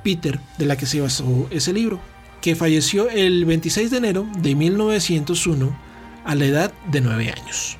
Peter, 0.04 0.40
de 0.58 0.66
la 0.66 0.76
que 0.76 0.84
se 0.84 1.00
basó 1.00 1.48
ese 1.50 1.72
libro, 1.72 2.00
que 2.42 2.54
falleció 2.54 3.08
el 3.08 3.46
26 3.46 3.90
de 3.90 3.96
enero 3.96 4.26
de 4.42 4.54
1901 4.54 5.83
a 6.24 6.34
la 6.34 6.44
edad 6.46 6.72
de 6.90 7.00
9 7.00 7.34
años. 7.36 7.76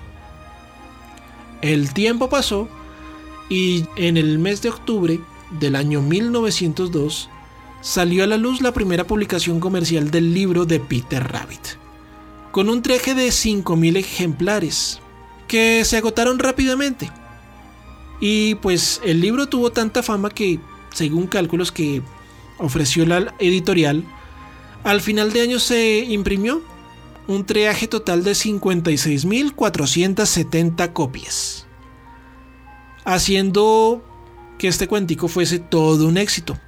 El 1.62 1.92
tiempo 1.94 2.28
pasó 2.28 2.68
y 3.48 3.86
en 3.96 4.16
el 4.16 4.38
mes 4.38 4.62
de 4.62 4.68
octubre 4.68 5.20
del 5.58 5.76
año 5.76 6.02
1902 6.02 7.30
salió 7.80 8.24
a 8.24 8.26
la 8.26 8.36
luz 8.36 8.60
la 8.60 8.72
primera 8.72 9.06
publicación 9.06 9.60
comercial 9.60 10.10
del 10.10 10.32
libro 10.32 10.64
de 10.64 10.80
Peter 10.80 11.22
Rabbit, 11.22 11.78
con 12.50 12.68
un 12.68 12.82
traje 12.82 13.14
de 13.14 13.28
5.000 13.28 13.96
ejemplares, 13.98 15.00
que 15.48 15.84
se 15.84 15.98
agotaron 15.98 16.38
rápidamente. 16.38 17.10
Y 18.20 18.54
pues 18.56 19.00
el 19.04 19.20
libro 19.20 19.46
tuvo 19.48 19.70
tanta 19.70 20.02
fama 20.02 20.30
que, 20.30 20.60
según 20.94 21.26
cálculos 21.26 21.70
que 21.72 22.02
ofreció 22.58 23.04
la 23.04 23.34
editorial, 23.38 24.04
al 24.82 25.00
final 25.00 25.32
de 25.32 25.42
año 25.42 25.58
se 25.58 25.98
imprimió 25.98 26.62
un 27.26 27.46
triaje 27.46 27.88
total 27.88 28.22
de 28.24 28.32
56.470 28.32 30.92
copias, 30.92 31.66
haciendo 33.04 34.04
que 34.58 34.68
este 34.68 34.86
cuentico 34.88 35.28
fuese 35.28 35.58
todo 35.58 36.06
un 36.06 36.18
éxito. 36.18 36.58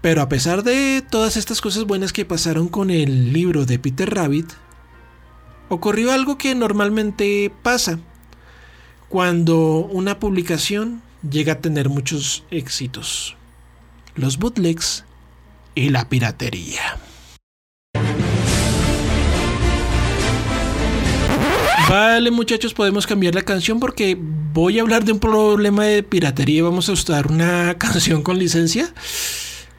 Pero 0.00 0.22
a 0.22 0.28
pesar 0.28 0.62
de 0.62 1.04
todas 1.08 1.36
estas 1.36 1.60
cosas 1.60 1.84
buenas 1.84 2.12
que 2.12 2.24
pasaron 2.24 2.68
con 2.68 2.90
el 2.90 3.32
libro 3.32 3.66
de 3.66 3.78
Peter 3.78 4.12
Rabbit, 4.14 4.52
ocurrió 5.68 6.12
algo 6.12 6.38
que 6.38 6.54
normalmente 6.54 7.52
pasa 7.62 7.98
cuando 9.08 9.78
una 9.78 10.18
publicación 10.18 11.02
llega 11.28 11.54
a 11.54 11.60
tener 11.60 11.88
muchos 11.88 12.44
éxitos. 12.50 13.36
Los 14.14 14.38
bootlegs 14.38 15.04
y 15.74 15.90
la 15.90 16.08
piratería. 16.08 16.98
Vale 21.88 22.32
muchachos, 22.32 22.74
podemos 22.74 23.06
cambiar 23.06 23.36
la 23.36 23.42
canción 23.42 23.78
porque 23.78 24.18
voy 24.20 24.78
a 24.78 24.82
hablar 24.82 25.04
de 25.04 25.12
un 25.12 25.20
problema 25.20 25.84
de 25.84 26.02
piratería 26.02 26.58
y 26.58 26.62
vamos 26.62 26.88
a 26.88 26.92
usar 26.92 27.30
una 27.30 27.74
canción 27.78 28.22
con 28.22 28.40
licencia. 28.40 28.92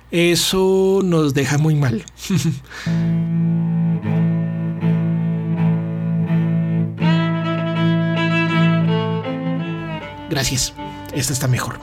Eso 0.10 1.02
nos 1.04 1.34
deja 1.34 1.58
muy 1.58 1.76
mal. 1.76 2.06
Gracias. 10.30 10.74
Esta 11.14 11.34
está 11.34 11.50
mejor. 11.50 11.78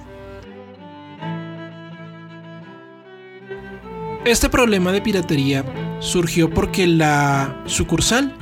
Este 4.25 4.49
problema 4.49 4.91
de 4.91 5.03
piratería 5.03 5.67
surgió 6.01 6.49
porque 6.49 6.87
la 6.87 7.63
sucursal 7.67 8.35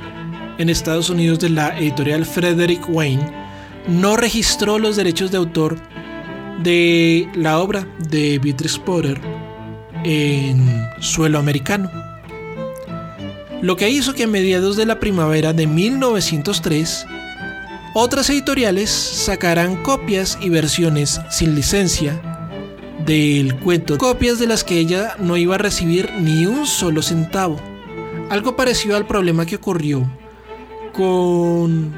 en 0.57 0.69
Estados 0.69 1.09
Unidos 1.09 1.39
de 1.39 1.49
la 1.49 1.77
editorial 1.77 2.25
Frederick 2.25 2.87
Wayne 2.87 3.31
no 3.87 4.15
registró 4.15 4.79
los 4.79 4.95
derechos 4.95 5.31
de 5.31 5.37
autor 5.37 5.77
de 6.61 7.27
la 7.35 7.59
obra 7.59 7.87
de 8.09 8.39
Beatrice 8.39 8.79
Potter 8.79 9.19
en 10.03 10.87
suelo 10.99 11.39
americano. 11.39 11.91
Lo 13.61 13.75
que 13.75 13.89
hizo 13.89 14.13
que 14.13 14.23
a 14.23 14.27
mediados 14.27 14.75
de 14.75 14.85
la 14.85 14.99
primavera 14.99 15.53
de 15.53 15.67
1903, 15.67 17.05
otras 17.93 18.29
editoriales 18.29 18.89
sacaran 18.89 19.81
copias 19.83 20.37
y 20.41 20.49
versiones 20.49 21.21
sin 21.29 21.55
licencia 21.55 22.21
del 23.05 23.55
cuento, 23.59 23.97
copias 23.97 24.39
de 24.39 24.47
las 24.47 24.63
que 24.63 24.79
ella 24.79 25.15
no 25.19 25.37
iba 25.37 25.55
a 25.55 25.59
recibir 25.59 26.11
ni 26.19 26.45
un 26.45 26.65
solo 26.65 27.01
centavo. 27.01 27.59
Algo 28.29 28.55
parecido 28.55 28.95
al 28.95 29.05
problema 29.05 29.45
que 29.45 29.57
ocurrió 29.57 30.09
con 30.93 31.91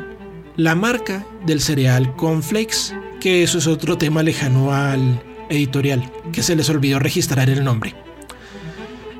la 0.55 0.73
marca 0.73 1.25
del 1.45 1.61
cereal 1.61 2.15
Conflex, 2.15 2.95
que 3.19 3.43
eso 3.43 3.57
es 3.57 3.67
otro 3.67 3.97
tema 3.97 4.23
lejano 4.23 4.73
al 4.73 5.21
editorial, 5.49 6.11
que 6.31 6.41
se 6.41 6.55
les 6.55 6.69
olvidó 6.69 6.99
registrar 6.99 7.49
el 7.49 7.63
nombre. 7.63 7.93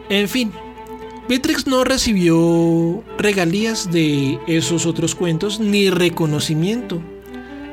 En 0.10 0.28
fin, 0.30 0.52
Beatrix 1.28 1.68
no 1.68 1.84
recibió 1.84 3.04
regalías 3.18 3.92
de 3.92 4.40
esos 4.48 4.86
otros 4.86 5.14
cuentos 5.16 5.60
ni 5.60 5.90
reconocimiento. 5.90 7.02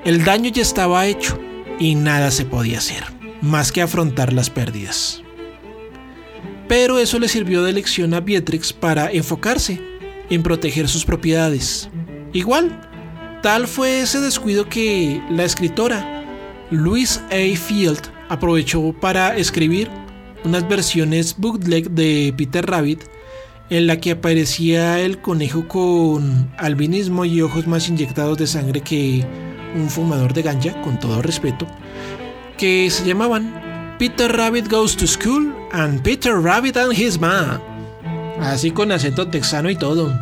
El 0.04 0.24
daño 0.24 0.50
ya 0.50 0.62
estaba 0.62 1.06
hecho. 1.06 1.38
y 1.78 1.94
nada 1.96 2.30
se 2.30 2.44
podía 2.44 2.78
hacer, 2.78 3.02
más 3.40 3.72
que 3.72 3.82
afrontar 3.82 4.32
las 4.32 4.50
pérdidas. 4.50 5.22
Pero 6.68 6.98
eso 6.98 7.18
le 7.18 7.28
sirvió 7.28 7.64
de 7.64 7.72
lección 7.72 8.14
a 8.14 8.20
Beatrix 8.20 8.72
para 8.72 9.10
enfocarse 9.10 9.91
en 10.34 10.42
proteger 10.42 10.88
sus 10.88 11.04
propiedades. 11.04 11.88
Igual, 12.32 12.70
tal 13.42 13.66
fue 13.68 14.00
ese 14.00 14.20
descuido 14.20 14.68
que 14.68 15.22
la 15.30 15.44
escritora 15.44 16.24
Louise 16.70 17.20
A. 17.30 17.56
Field 17.56 18.00
aprovechó 18.28 18.94
para 18.98 19.36
escribir 19.36 19.90
unas 20.44 20.66
versiones 20.66 21.36
bootleg 21.36 21.90
de 21.90 22.32
Peter 22.36 22.64
Rabbit 22.64 23.02
en 23.68 23.86
la 23.86 24.00
que 24.00 24.12
aparecía 24.12 25.00
el 25.00 25.20
conejo 25.20 25.68
con 25.68 26.50
albinismo 26.56 27.24
y 27.24 27.42
ojos 27.42 27.66
más 27.66 27.88
inyectados 27.88 28.38
de 28.38 28.46
sangre 28.46 28.80
que 28.80 29.24
un 29.74 29.88
fumador 29.88 30.32
de 30.32 30.42
ganja, 30.42 30.80
con 30.82 30.98
todo 30.98 31.22
respeto, 31.22 31.66
que 32.58 32.90
se 32.90 33.04
llamaban 33.04 33.96
Peter 33.98 34.30
Rabbit 34.30 34.70
Goes 34.70 34.96
to 34.96 35.06
School 35.06 35.54
and 35.72 36.02
Peter 36.02 36.34
Rabbit 36.40 36.76
and 36.76 36.92
His 36.92 37.18
Mom. 37.20 37.71
Así 38.42 38.70
con 38.70 38.92
acento 38.92 39.28
texano 39.28 39.70
y 39.70 39.76
todo. 39.76 40.12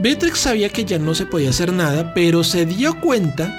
Beatrix 0.00 0.40
sabía 0.40 0.68
que 0.68 0.84
ya 0.84 0.98
no 0.98 1.14
se 1.14 1.26
podía 1.26 1.50
hacer 1.50 1.72
nada, 1.72 2.12
pero 2.14 2.42
se 2.42 2.66
dio 2.66 2.98
cuenta 3.00 3.54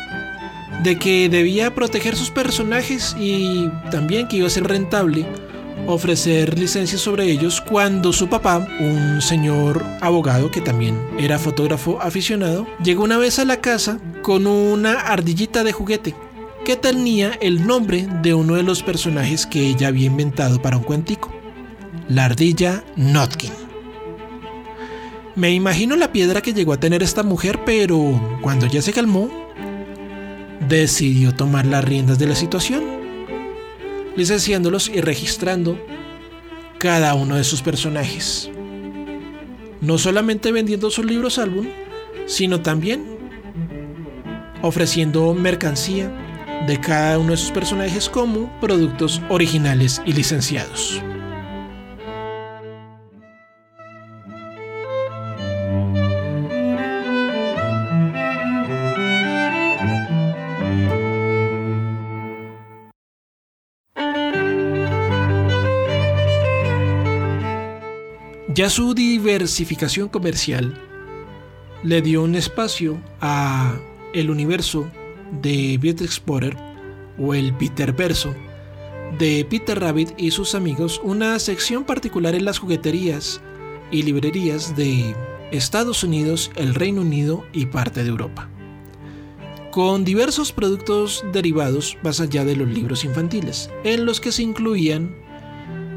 de 0.84 0.98
que 0.98 1.30
debía 1.30 1.74
proteger 1.74 2.16
sus 2.16 2.32
personajes 2.32 3.16
y 3.20 3.70
también 3.92 4.28
que 4.28 4.38
iba 4.38 4.48
a 4.48 4.50
ser 4.50 4.66
rentable 4.66 5.26
ofrecer 5.88 6.58
licencias 6.58 7.02
sobre 7.02 7.26
ellos 7.26 7.62
cuando 7.62 8.14
su 8.14 8.30
papá, 8.30 8.68
un 8.80 9.22
señor 9.22 9.84
abogado 10.02 10.50
que 10.52 10.62
también 10.62 10.98
era 11.18 11.40
fotógrafo 11.40 12.02
aficionado, 12.02 12.68
llegó 12.84 13.04
una 13.04 13.18
vez 13.18 13.40
a 13.40 13.46
la 13.46 13.58
casa 13.58 14.00
con 14.22 14.48
una 14.48 14.94
ardillita 14.94 15.64
de 15.64 15.72
juguete 15.72 16.16
que 16.64 16.78
tenía 16.78 17.34
el 17.42 17.68
nombre 17.68 18.08
de 18.22 18.34
uno 18.34 18.56
de 18.56 18.64
los 18.64 18.84
personajes 18.84 19.46
que 19.46 19.68
ella 19.68 19.90
había 19.90 20.08
inventado 20.08 20.62
para 20.62 20.78
un 20.78 20.84
cuentico, 20.84 21.33
la 22.10 22.26
ardilla 22.26 22.84
Notkin. 22.96 23.52
Me 25.36 25.52
imagino 25.52 25.96
la 25.96 26.12
piedra 26.12 26.42
que 26.42 26.54
llegó 26.54 26.74
a 26.74 26.80
tener 26.80 27.02
esta 27.02 27.24
mujer, 27.24 27.60
pero 27.66 28.40
cuando 28.42 28.68
ya 28.68 28.82
se 28.82 28.94
calmó, 28.94 29.30
decidió 30.68 31.34
tomar 31.34 31.66
las 31.66 31.84
riendas 31.84 32.20
de 32.20 32.28
la 32.28 32.36
situación 32.36 33.04
licenciándolos 34.16 34.90
y 34.90 35.02
registrando 35.02 35.78
cada 36.78 37.16
uno 37.16 37.36
de 37.36 37.44
sus 37.44 37.62
personajes. 37.62 38.50
No 39.82 39.98
solamente 39.98 40.52
vendiendo 40.52 40.90
sus 40.92 41.06
libros 41.06 41.40
álbum, 41.40 41.68
sino 42.26 42.62
también 42.62 43.18
ofreciendo 44.62 45.34
mercancía 45.34 46.12
de 46.68 46.80
cada 46.80 47.20
uno 47.20 47.32
de 47.32 47.38
sus 47.38 47.52
personajes 47.52 48.08
como 48.08 48.60
productos 48.62 49.22
originales 49.30 50.02
y 50.06 50.14
licenciados. 50.14 51.02
Ya 68.54 68.70
su 68.70 68.94
diversificación 68.94 70.10
comercial 70.10 70.80
le 71.82 72.04
dio 72.04 72.22
un 72.22 72.36
espacio 72.36 73.02
a 73.20 73.80
el 74.14 74.30
universo 74.30 74.88
de 75.42 75.80
Beatrix 75.82 76.20
Potter 76.20 76.56
o 77.18 77.34
el 77.34 77.56
Peterverso 77.56 78.36
de 79.18 79.44
Peter 79.50 79.80
Rabbit 79.80 80.12
y 80.18 80.30
sus 80.30 80.54
amigos, 80.54 81.02
una 81.04 81.40
sección 81.40 81.84
particular 81.84 82.36
en 82.36 82.46
las 82.46 82.60
jugueterías 82.60 83.42
y 83.92 84.04
librerías 84.04 84.76
de 84.76 85.16
Estados 85.52 86.04
Unidos, 86.04 86.52
el 86.56 86.76
Reino 86.76 87.02
Unido 87.02 87.44
y 87.54 87.66
parte 87.66 88.04
de 88.04 88.10
Europa, 88.10 88.50
con 89.72 90.04
diversos 90.04 90.52
productos 90.52 91.26
derivados 91.34 91.98
más 92.04 92.20
allá 92.20 92.46
de 92.46 92.56
los 92.56 92.68
libros 92.68 93.04
infantiles, 93.04 93.72
en 93.84 94.06
los 94.06 94.22
que 94.22 94.32
se 94.32 94.44
incluían 94.44 95.16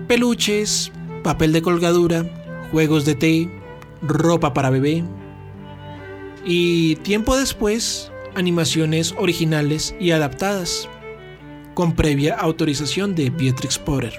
peluches, 0.08 0.90
papel 1.22 1.52
de 1.52 1.60
colgadura, 1.60 2.45
juegos 2.70 3.04
de 3.04 3.14
té, 3.14 3.50
ropa 4.02 4.52
para 4.52 4.70
bebé 4.70 5.04
y 6.44 6.96
tiempo 6.96 7.36
después 7.36 8.12
animaciones 8.34 9.14
originales 9.18 9.94
y 9.98 10.12
adaptadas 10.12 10.88
con 11.74 11.94
previa 11.94 12.36
autorización 12.36 13.14
de 13.14 13.30
Beatrix 13.30 13.78
Potter, 13.78 14.18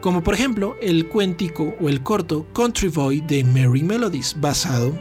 como 0.00 0.22
por 0.22 0.34
ejemplo 0.34 0.76
el 0.80 1.08
cuéntico 1.08 1.74
o 1.80 1.88
el 1.88 2.02
corto 2.02 2.46
Country 2.52 2.88
Boy 2.88 3.20
de 3.22 3.42
Merry 3.44 3.82
Melodies 3.82 4.36
basado 4.38 4.96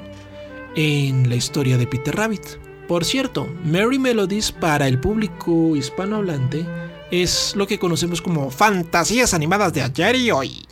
en 0.75 1.29
la 1.29 1.35
historia 1.35 1.77
de 1.77 1.87
Peter 1.87 2.15
Rabbit. 2.15 2.45
Por 2.87 3.05
cierto, 3.05 3.47
Merry 3.63 3.99
Melodies 3.99 4.51
para 4.51 4.87
el 4.87 4.99
público 4.99 5.75
hispanohablante 5.75 6.65
es 7.11 7.55
lo 7.55 7.67
que 7.67 7.79
conocemos 7.79 8.21
como 8.21 8.49
fantasías 8.49 9.33
animadas 9.33 9.73
de 9.73 9.81
ayer 9.81 10.15
y 10.15 10.31
hoy. 10.31 10.68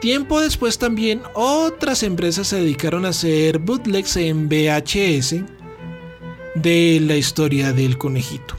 Tiempo 0.00 0.40
después 0.40 0.78
también 0.78 1.22
otras 1.34 2.02
empresas 2.02 2.48
se 2.48 2.56
dedicaron 2.56 3.04
a 3.04 3.10
hacer 3.10 3.58
bootlegs 3.58 4.16
en 4.16 4.48
VHS 4.48 5.44
de 6.54 7.00
la 7.02 7.16
historia 7.16 7.74
del 7.74 7.98
conejito. 7.98 8.56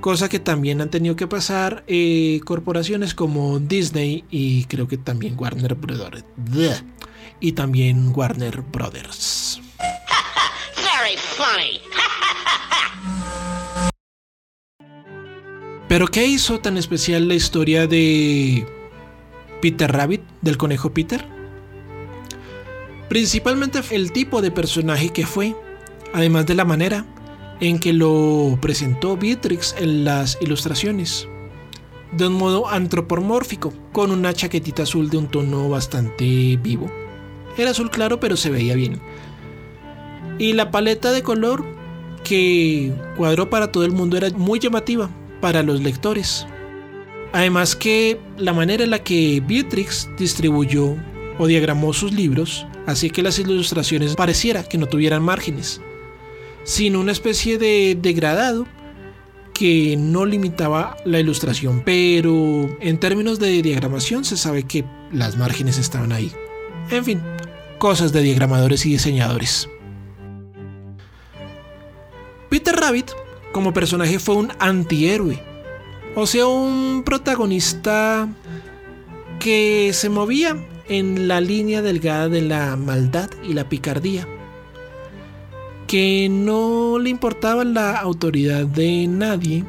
Cosa 0.00 0.28
que 0.28 0.40
también 0.40 0.80
han 0.80 0.90
tenido 0.90 1.14
que 1.14 1.28
pasar 1.28 1.84
eh, 1.86 2.40
corporaciones 2.44 3.14
como 3.14 3.60
Disney 3.60 4.24
y 4.28 4.64
creo 4.64 4.88
que 4.88 4.96
también 4.96 5.36
Warner 5.38 5.76
Brothers. 5.76 6.24
Y 7.38 7.52
también 7.52 8.10
Warner 8.12 8.62
Brothers. 8.62 9.60
Pero 15.88 16.08
¿qué 16.08 16.26
hizo 16.26 16.58
tan 16.58 16.76
especial 16.76 17.28
la 17.28 17.34
historia 17.34 17.86
de 17.86 18.66
Peter 19.62 19.90
Rabbit 19.90 20.20
del 20.42 20.58
conejo 20.58 20.92
Peter? 20.92 21.24
Principalmente 23.08 23.80
el 23.92 24.12
tipo 24.12 24.42
de 24.42 24.50
personaje 24.50 25.10
que 25.10 25.24
fue, 25.24 25.54
además 26.12 26.44
de 26.46 26.54
la 26.54 26.66
manera 26.66 27.06
en 27.60 27.78
que 27.78 27.92
lo 27.92 28.58
presentó 28.60 29.16
Beatrix 29.16 29.74
en 29.78 30.04
las 30.04 30.36
ilustraciones. 30.40 31.28
De 32.10 32.26
un 32.26 32.34
modo 32.34 32.68
antropomórfico, 32.68 33.72
con 33.92 34.10
una 34.10 34.34
chaquetita 34.34 34.82
azul 34.82 35.08
de 35.08 35.18
un 35.18 35.28
tono 35.28 35.68
bastante 35.68 36.58
vivo. 36.60 36.90
Era 37.56 37.70
azul 37.70 37.90
claro 37.90 38.18
pero 38.18 38.36
se 38.36 38.50
veía 38.50 38.74
bien. 38.74 39.00
Y 40.38 40.54
la 40.54 40.70
paleta 40.70 41.12
de 41.12 41.22
color 41.22 41.64
que 42.24 42.92
cuadró 43.16 43.48
para 43.48 43.70
todo 43.70 43.84
el 43.84 43.92
mundo 43.92 44.16
era 44.16 44.28
muy 44.30 44.58
llamativa 44.58 45.08
para 45.40 45.62
los 45.62 45.80
lectores. 45.80 46.46
Además 47.32 47.74
que 47.74 48.20
la 48.36 48.52
manera 48.52 48.84
en 48.84 48.90
la 48.90 49.02
que 49.02 49.42
Beatrix 49.46 50.08
distribuyó 50.18 50.96
o 51.38 51.46
diagramó 51.46 51.92
sus 51.92 52.12
libros 52.12 52.66
hacía 52.86 53.10
que 53.10 53.22
las 53.22 53.38
ilustraciones 53.38 54.14
pareciera 54.16 54.64
que 54.64 54.76
no 54.76 54.86
tuvieran 54.86 55.22
márgenes, 55.22 55.80
sino 56.64 57.00
una 57.00 57.12
especie 57.12 57.58
de 57.58 57.96
degradado 58.00 58.66
que 59.54 59.96
no 59.96 60.26
limitaba 60.26 60.96
la 61.04 61.20
ilustración, 61.20 61.82
pero 61.84 62.68
en 62.80 62.98
términos 62.98 63.38
de 63.38 63.62
diagramación 63.62 64.24
se 64.24 64.36
sabe 64.36 64.64
que 64.64 64.84
las 65.12 65.36
márgenes 65.36 65.78
estaban 65.78 66.12
ahí. 66.12 66.32
En 66.90 67.04
fin, 67.04 67.22
cosas 67.78 68.12
de 68.12 68.22
diagramadores 68.22 68.84
y 68.84 68.90
diseñadores. 68.90 69.68
Peter 72.50 72.74
Rabbit 72.74 73.10
como 73.52 73.72
personaje 73.72 74.18
fue 74.18 74.34
un 74.34 74.52
antihéroe 74.58 75.51
o 76.14 76.26
sea, 76.26 76.46
un 76.46 77.02
protagonista 77.04 78.28
que 79.38 79.90
se 79.92 80.08
movía 80.08 80.56
en 80.88 81.26
la 81.26 81.40
línea 81.40 81.82
delgada 81.82 82.28
de 82.28 82.42
la 82.42 82.76
maldad 82.76 83.30
y 83.42 83.54
la 83.54 83.68
picardía. 83.68 84.28
Que 85.86 86.28
no 86.30 86.98
le 86.98 87.10
importaba 87.10 87.64
la 87.64 87.96
autoridad 87.96 88.66
de 88.66 89.06
nadie 89.06 89.64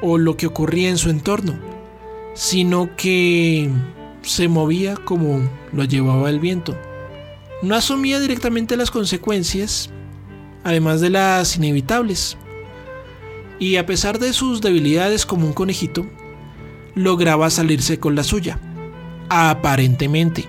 o 0.00 0.18
lo 0.18 0.36
que 0.36 0.46
ocurría 0.46 0.88
en 0.88 0.98
su 0.98 1.10
entorno, 1.10 1.54
sino 2.34 2.96
que 2.96 3.70
se 4.22 4.48
movía 4.48 4.96
como 4.96 5.48
lo 5.72 5.84
llevaba 5.84 6.30
el 6.30 6.40
viento. 6.40 6.76
No 7.62 7.76
asumía 7.76 8.20
directamente 8.20 8.76
las 8.76 8.90
consecuencias, 8.90 9.90
además 10.64 11.00
de 11.00 11.10
las 11.10 11.56
inevitables, 11.56 12.36
y 13.62 13.76
a 13.76 13.86
pesar 13.86 14.18
de 14.18 14.32
sus 14.32 14.60
debilidades 14.60 15.24
como 15.24 15.46
un 15.46 15.52
conejito, 15.52 16.04
lograba 16.96 17.48
salirse 17.48 18.00
con 18.00 18.16
la 18.16 18.24
suya, 18.24 18.58
aparentemente, 19.28 20.48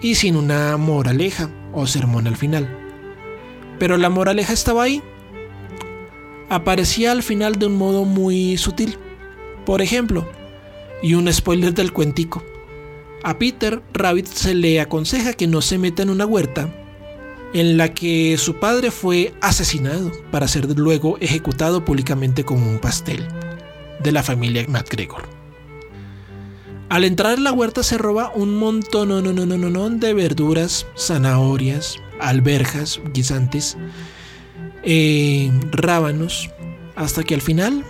y 0.00 0.14
sin 0.14 0.36
una 0.36 0.78
moraleja 0.78 1.50
o 1.74 1.86
sermón 1.86 2.26
al 2.26 2.36
final. 2.36 2.66
Pero 3.78 3.98
la 3.98 4.08
moraleja 4.08 4.54
estaba 4.54 4.84
ahí. 4.84 5.02
aparecía 6.48 7.12
al 7.12 7.22
final 7.22 7.56
de 7.56 7.66
un 7.66 7.76
modo 7.76 8.06
muy 8.06 8.56
sutil. 8.56 8.96
Por 9.66 9.82
ejemplo, 9.82 10.26
y 11.02 11.12
un 11.12 11.30
spoiler 11.30 11.74
del 11.74 11.92
cuentico, 11.92 12.42
a 13.22 13.38
Peter 13.38 13.82
Rabbit 13.92 14.28
se 14.28 14.54
le 14.54 14.80
aconseja 14.80 15.34
que 15.34 15.46
no 15.46 15.60
se 15.60 15.76
meta 15.76 16.02
en 16.02 16.08
una 16.08 16.24
huerta 16.24 16.70
en 17.56 17.78
la 17.78 17.94
que 17.94 18.36
su 18.36 18.56
padre 18.56 18.90
fue 18.90 19.32
asesinado 19.40 20.12
para 20.30 20.46
ser 20.46 20.66
luego 20.78 21.16
ejecutado 21.20 21.86
públicamente 21.86 22.44
con 22.44 22.62
un 22.62 22.78
pastel 22.78 23.26
de 24.02 24.12
la 24.12 24.22
familia 24.22 24.66
MacGregor. 24.68 25.22
Al 26.90 27.04
entrar 27.04 27.32
en 27.32 27.44
la 27.44 27.52
huerta 27.52 27.82
se 27.82 27.96
roba 27.96 28.30
un 28.34 28.56
montón 28.56 30.00
de 30.00 30.12
verduras, 30.12 30.86
zanahorias, 30.98 31.96
alberjas, 32.20 33.00
guisantes, 33.14 33.78
eh, 34.82 35.50
rábanos, 35.70 36.50
hasta 36.94 37.24
que 37.24 37.34
al 37.34 37.40
final 37.40 37.86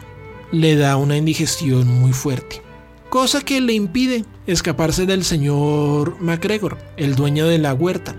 le 0.52 0.76
da 0.76 0.96
una 0.96 1.16
indigestión 1.16 1.88
muy 1.88 2.12
fuerte. 2.12 2.62
Cosa 3.10 3.40
que 3.40 3.60
le 3.60 3.72
impide 3.72 4.26
escaparse 4.46 5.06
del 5.06 5.24
señor 5.24 6.20
MacGregor, 6.20 6.78
el 6.96 7.16
dueño 7.16 7.48
de 7.48 7.58
la 7.58 7.74
huerta, 7.74 8.14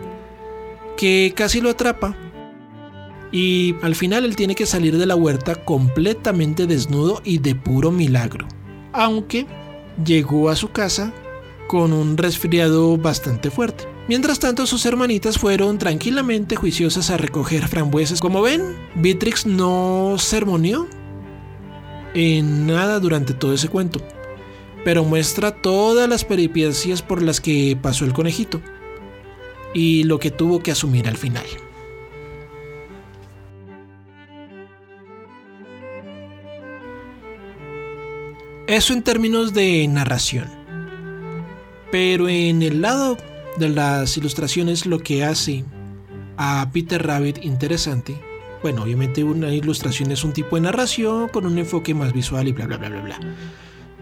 que 0.98 1.34
casi 1.36 1.62
lo 1.62 1.70
atrapa. 1.70 2.18
Y 3.32 3.76
al 3.82 3.96
final 3.96 4.26
él 4.26 4.36
tiene 4.36 4.56
que 4.56 4.66
salir 4.66 4.98
de 4.98 5.06
la 5.06 5.16
huerta 5.16 5.56
completamente 5.56 6.66
desnudo 6.66 7.22
y 7.24 7.38
de 7.38 7.56
puro 7.56 7.92
milagro. 7.92 8.48
Aunque 8.92 9.46
llegó 10.04 10.50
a 10.50 10.56
su 10.56 10.72
casa 10.72 11.14
con 11.68 11.94
un 11.94 12.18
resfriado 12.18 12.98
bastante 12.98 13.52
fuerte. 13.52 13.86
Mientras 14.08 14.40
tanto, 14.40 14.66
sus 14.66 14.86
hermanitas 14.86 15.38
fueron 15.38 15.78
tranquilamente 15.78 16.56
juiciosas 16.56 17.10
a 17.10 17.18
recoger 17.18 17.68
frambuesas. 17.68 18.22
Como 18.22 18.42
ven, 18.42 18.62
Beatrix 18.96 19.46
no 19.46 20.16
sermoneó 20.18 20.88
en 22.14 22.66
nada 22.66 23.02
durante 23.02 23.34
todo 23.34 23.54
ese 23.54 23.68
cuento, 23.68 24.00
pero 24.86 25.04
muestra 25.04 25.52
todas 25.52 26.08
las 26.08 26.24
peripecias 26.24 27.02
por 27.02 27.22
las 27.22 27.42
que 27.42 27.78
pasó 27.80 28.06
el 28.06 28.14
conejito 28.14 28.62
y 29.78 30.06
lo 30.06 30.18
que 30.18 30.32
tuvo 30.32 30.64
que 30.64 30.72
asumir 30.72 31.08
al 31.08 31.18
final. 31.18 31.46
Eso 38.66 38.94
en 38.94 39.04
términos 39.04 39.54
de 39.54 39.88
narración. 39.88 40.48
Pero 41.92 42.28
en 42.28 42.64
el 42.64 42.82
lado 42.82 43.18
de 43.60 43.70
las 43.70 44.18
ilustraciones 44.18 44.88
lo 44.88 44.98
que 44.98 45.24
hace 45.24 45.64
a 46.38 46.68
Peter 46.74 47.06
Rabbit 47.06 47.46
interesante, 47.46 48.20
bueno, 48.64 48.82
obviamente 48.82 49.24
una 49.24 49.54
ilustración 49.54 50.10
es 50.10 50.24
un 50.24 50.34
tipo 50.34 50.56
de 50.56 50.64
narración 50.64 51.28
con 51.28 51.46
un 51.46 51.60
enfoque 51.60 51.94
más 51.94 52.14
visual 52.14 52.48
y 52.48 52.52
bla 52.52 52.66
bla 52.66 52.78
bla 52.78 52.90
bla 52.90 53.02
bla. 53.02 53.20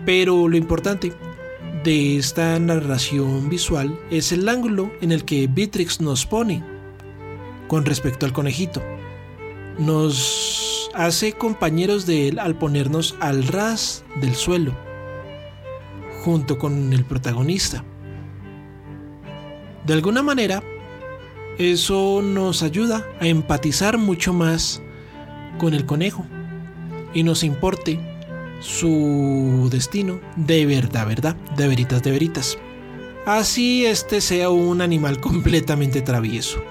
Pero 0.06 0.48
lo 0.48 0.56
importante 0.56 1.12
de 1.86 2.18
esta 2.18 2.58
narración 2.58 3.48
visual 3.48 3.98
es 4.10 4.32
el 4.32 4.50
ángulo 4.50 4.92
en 5.02 5.12
el 5.12 5.24
que 5.24 5.48
Beatrix 5.48 6.02
nos 6.02 6.26
pone 6.26 6.64
con 7.68 7.86
respecto 7.86 8.26
al 8.26 8.34
conejito. 8.34 8.82
Nos 9.78 10.90
hace 10.96 11.34
compañeros 11.34 12.08
de 12.08 12.28
él 12.28 12.40
al 12.40 12.58
ponernos 12.58 13.16
al 13.20 13.48
ras 13.48 14.04
del 14.20 14.34
suelo, 14.34 14.76
junto 16.24 16.58
con 16.58 16.92
el 16.92 17.06
protagonista. 17.06 17.84
De 19.86 19.94
alguna 19.94 20.24
manera, 20.24 20.64
eso 21.60 22.24
nos 22.24 22.64
ayuda 22.64 23.06
a 23.20 23.28
empatizar 23.28 24.00
mucho 24.00 24.34
más 24.34 24.82
con 25.60 25.76
el 25.76 25.86
conejo 25.86 26.26
y 27.14 27.22
nos 27.22 27.44
importe 27.44 28.00
su 28.66 29.68
destino 29.72 30.20
de 30.36 30.66
verdad, 30.66 31.08
verdad, 31.08 31.36
de 31.56 31.68
veritas, 31.68 32.02
de 32.02 32.12
veritas. 32.12 32.58
Así 33.26 33.86
este 33.86 34.22
sea 34.22 34.50
un 34.50 34.82
animal 34.82 35.20
completamente 35.22 36.02
travieso. 36.02 36.62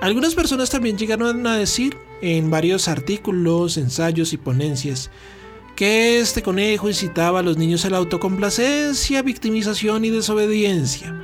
Algunas 0.00 0.34
personas 0.34 0.70
también 0.70 0.98
llegaron 0.98 1.46
a 1.46 1.56
decir 1.56 1.96
en 2.20 2.50
varios 2.50 2.88
artículos, 2.88 3.76
ensayos 3.76 4.32
y 4.32 4.36
ponencias 4.36 5.10
que 5.76 6.18
este 6.18 6.42
conejo 6.42 6.88
incitaba 6.88 7.38
a 7.38 7.42
los 7.42 7.56
niños 7.56 7.84
a 7.84 7.90
la 7.90 7.98
autocomplacencia, 7.98 9.22
victimización 9.22 10.04
y 10.04 10.10
desobediencia. 10.10 11.14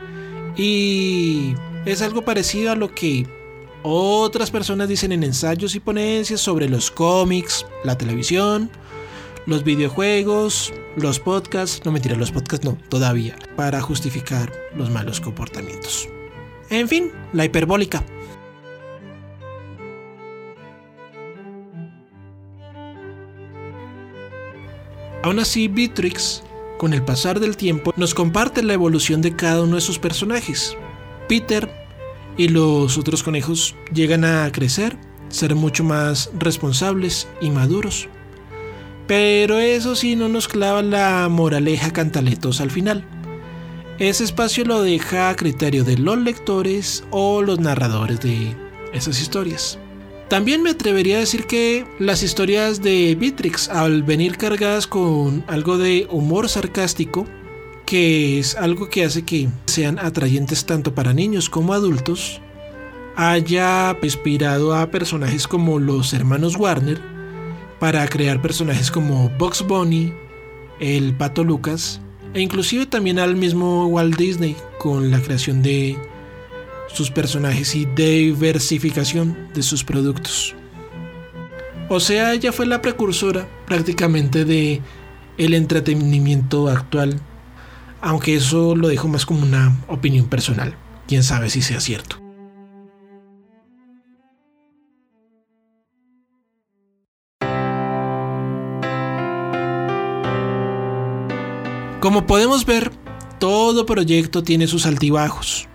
Y 0.57 1.55
es 1.85 2.03
algo 2.03 2.23
parecido 2.23 2.71
a 2.71 2.77
lo 2.77 2.95
que 2.95 3.27
otras 3.83 4.51
personas 4.51 4.89
dicen 4.89 5.13
en 5.13 5.23
ensayos 5.23 5.75
y 5.75 5.81
ponencias 5.81 6.41
sobre 6.41 6.69
los 6.69 6.91
cómics, 6.91 7.67
la 7.85 7.97
televisión, 7.97 8.71
los 9.47 9.65
videojuegos, 9.65 10.73
los 10.97 11.21
podcasts, 11.21 11.83
no 11.85 11.93
mentira, 11.93 12.17
los 12.17 12.33
podcasts 12.33 12.67
no, 12.67 12.77
todavía, 12.89 13.37
para 13.57 13.81
justificar 13.81 14.53
los 14.77 14.91
malos 14.91 15.21
comportamientos. 15.21 16.09
En 16.71 16.89
fin, 16.89 17.13
la 17.33 17.45
hiperbólica. 17.45 18.05
Aún 25.23 25.41
así, 25.41 25.69
Beatrix, 25.69 26.43
con 26.79 26.93
el 26.93 27.05
pasar 27.05 27.41
del 27.41 27.57
tiempo, 27.57 27.93
nos 27.97 28.15
comparte 28.15 28.63
la 28.63 28.75
evolución 28.75 29.21
de 29.21 29.35
cada 29.35 29.63
uno 29.63 29.77
de 29.77 29.81
sus 29.81 29.99
personajes. 29.99 30.77
Peter 31.29 31.88
y 32.39 32.49
los 32.49 32.97
otros 32.97 33.23
conejos 33.23 33.75
llegan 33.93 34.25
a 34.25 34.51
crecer, 34.53 34.97
ser 35.29 35.55
mucho 35.55 35.85
más 35.85 36.31
responsables 36.39 37.29
y 37.43 37.51
maduros. 37.51 38.09
Pero 39.07 39.59
eso 39.59 39.95
sí 39.97 40.17
no 40.17 40.29
nos 40.29 40.49
clava 40.49 40.81
la 40.81 41.29
moraleja 41.29 41.91
cantaletos 41.91 42.63
al 42.63 42.71
final. 42.71 43.05
Ese 43.99 44.23
espacio 44.23 44.65
lo 44.65 44.83
deja 44.83 45.29
a 45.29 45.35
criterio 45.35 45.83
de 45.83 45.99
los 45.99 46.17
lectores 46.17 47.05
o 47.11 47.43
los 47.43 47.59
narradores 47.59 48.21
de 48.21 48.57
esas 48.93 49.21
historias. 49.21 49.79
También 50.29 50.63
me 50.63 50.71
atrevería 50.71 51.17
a 51.17 51.21
decir 51.21 51.47
que 51.47 51.87
las 51.99 52.23
historias 52.23 52.83
de 52.83 53.17
Beatrix, 53.19 53.69
al 53.71 54.03
venir 54.03 54.37
cargadas 54.37 54.87
con 54.87 55.43
algo 55.49 55.79
de 55.79 56.07
humor 56.11 56.51
sarcástico, 56.51 57.27
que 57.89 58.39
es 58.39 58.55
algo 58.55 58.91
que 58.91 59.03
hace 59.03 59.23
que 59.23 59.49
sean 59.65 59.99
atrayentes 59.99 60.67
tanto 60.67 60.95
para 60.95 61.15
niños 61.15 61.49
como 61.49 61.73
adultos, 61.73 62.39
haya 63.17 63.97
inspirado 64.03 64.77
a 64.77 64.91
personajes 64.91 65.49
como 65.49 65.79
los 65.79 66.13
hermanos 66.13 66.57
Warner 66.57 67.01
para 67.81 68.07
crear 68.07 68.43
personajes 68.43 68.91
como 68.91 69.31
Box 69.39 69.67
Bunny, 69.67 70.13
el 70.81 71.17
Pato 71.17 71.45
Lucas 71.45 72.03
e 72.35 72.43
inclusive 72.43 72.85
también 72.85 73.19
al 73.19 73.37
mismo 73.37 73.87
Walt 73.87 74.19
Disney 74.19 74.55
con 74.77 75.11
la 75.11 75.23
creación 75.23 75.63
de 75.63 75.97
sus 76.89 77.11
personajes 77.11 77.75
y 77.75 77.87
diversificación 77.87 79.49
de 79.55 79.63
sus 79.63 79.83
productos. 79.83 80.55
O 81.89 82.01
sea, 82.01 82.35
ella 82.35 82.53
fue 82.53 82.67
la 82.67 82.83
precursora 82.83 83.49
prácticamente 83.65 84.45
de 84.45 84.83
el 85.39 85.55
entretenimiento 85.55 86.69
actual, 86.69 87.19
aunque 88.01 88.37
eso 88.37 88.75
lo 88.75 88.89
dejo 88.89 89.09
más 89.09 89.27
como 89.27 89.43
una 89.43 89.77
opinión 89.89 90.27
personal. 90.27 90.77
Quién 91.07 91.23
sabe 91.23 91.51
si 91.51 91.63
sea 91.63 91.81
cierto. 91.81 92.21
Como 102.01 102.27
podemos 102.27 102.65
ver, 102.65 102.93
todo 103.41 103.85
proyecto 103.85 104.43
tiene 104.43 104.69
sus 104.69 104.87
altibajos. 104.87 105.67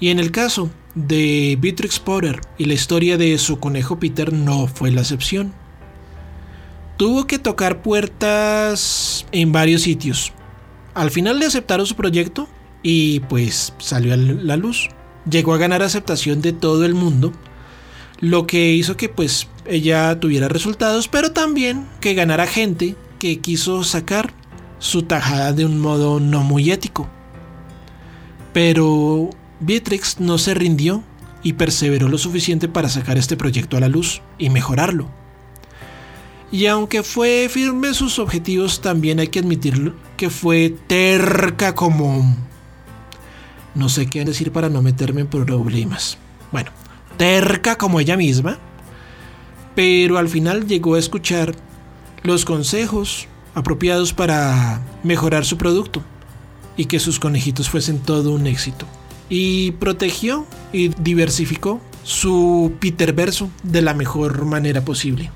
Y 0.00 0.08
en 0.08 0.18
el 0.18 0.30
caso 0.30 0.70
de 0.94 1.58
Beatrix 1.60 2.00
Potter 2.00 2.40
y 2.56 2.64
la 2.64 2.74
historia 2.74 3.18
de 3.18 3.36
su 3.38 3.60
conejo 3.60 3.98
Peter 4.00 4.32
no 4.32 4.66
fue 4.66 4.90
la 4.90 5.02
excepción. 5.02 5.52
Tuvo 6.96 7.26
que 7.26 7.38
tocar 7.38 7.82
puertas 7.82 9.26
en 9.30 9.52
varios 9.52 9.82
sitios. 9.82 10.32
Al 10.94 11.10
final 11.10 11.38
le 11.38 11.46
aceptaron 11.46 11.86
su 11.86 11.94
proyecto 11.94 12.48
y 12.82 13.20
pues 13.20 13.74
salió 13.78 14.14
a 14.14 14.16
la 14.16 14.56
luz. 14.56 14.88
Llegó 15.28 15.54
a 15.54 15.58
ganar 15.58 15.82
aceptación 15.82 16.40
de 16.40 16.52
todo 16.52 16.84
el 16.84 16.94
mundo, 16.94 17.32
lo 18.20 18.46
que 18.46 18.72
hizo 18.72 18.96
que 18.96 19.08
pues 19.08 19.48
ella 19.66 20.18
tuviera 20.18 20.48
resultados, 20.48 21.08
pero 21.08 21.32
también 21.32 21.86
que 22.00 22.14
ganara 22.14 22.46
gente 22.46 22.96
que 23.18 23.40
quiso 23.40 23.84
sacar 23.84 24.32
su 24.78 25.02
tajada 25.02 25.52
de 25.52 25.66
un 25.66 25.78
modo 25.78 26.20
no 26.20 26.42
muy 26.42 26.70
ético. 26.70 27.08
Pero 28.52 29.30
Beatrix 29.60 30.18
no 30.20 30.38
se 30.38 30.54
rindió 30.54 31.04
y 31.42 31.52
perseveró 31.52 32.08
lo 32.08 32.18
suficiente 32.18 32.66
para 32.66 32.88
sacar 32.88 33.18
este 33.18 33.36
proyecto 33.36 33.76
a 33.76 33.80
la 33.80 33.88
luz 33.88 34.22
y 34.38 34.50
mejorarlo. 34.50 35.19
Y 36.52 36.66
aunque 36.66 37.02
fue 37.02 37.48
firme 37.48 37.94
sus 37.94 38.18
objetivos, 38.18 38.80
también 38.80 39.20
hay 39.20 39.28
que 39.28 39.38
admitir 39.38 39.94
que 40.16 40.30
fue 40.30 40.74
terca 40.86 41.74
como... 41.74 42.36
No 43.74 43.88
sé 43.88 44.06
qué 44.06 44.24
decir 44.24 44.50
para 44.50 44.68
no 44.68 44.82
meterme 44.82 45.20
en 45.20 45.28
problemas. 45.28 46.18
Bueno, 46.50 46.72
terca 47.16 47.76
como 47.76 48.00
ella 48.00 48.16
misma, 48.16 48.58
pero 49.76 50.18
al 50.18 50.28
final 50.28 50.66
llegó 50.66 50.96
a 50.96 50.98
escuchar 50.98 51.54
los 52.24 52.44
consejos 52.44 53.28
apropiados 53.54 54.12
para 54.12 54.82
mejorar 55.04 55.44
su 55.44 55.56
producto 55.56 56.02
y 56.76 56.86
que 56.86 56.98
sus 56.98 57.20
conejitos 57.20 57.70
fuesen 57.70 58.00
todo 58.00 58.32
un 58.32 58.48
éxito. 58.48 58.86
Y 59.28 59.72
protegió 59.72 60.46
y 60.72 60.88
diversificó 60.88 61.80
su 62.02 62.72
Peterverso 62.80 63.50
de 63.62 63.82
la 63.82 63.94
mejor 63.94 64.44
manera 64.44 64.84
posible. 64.84 65.30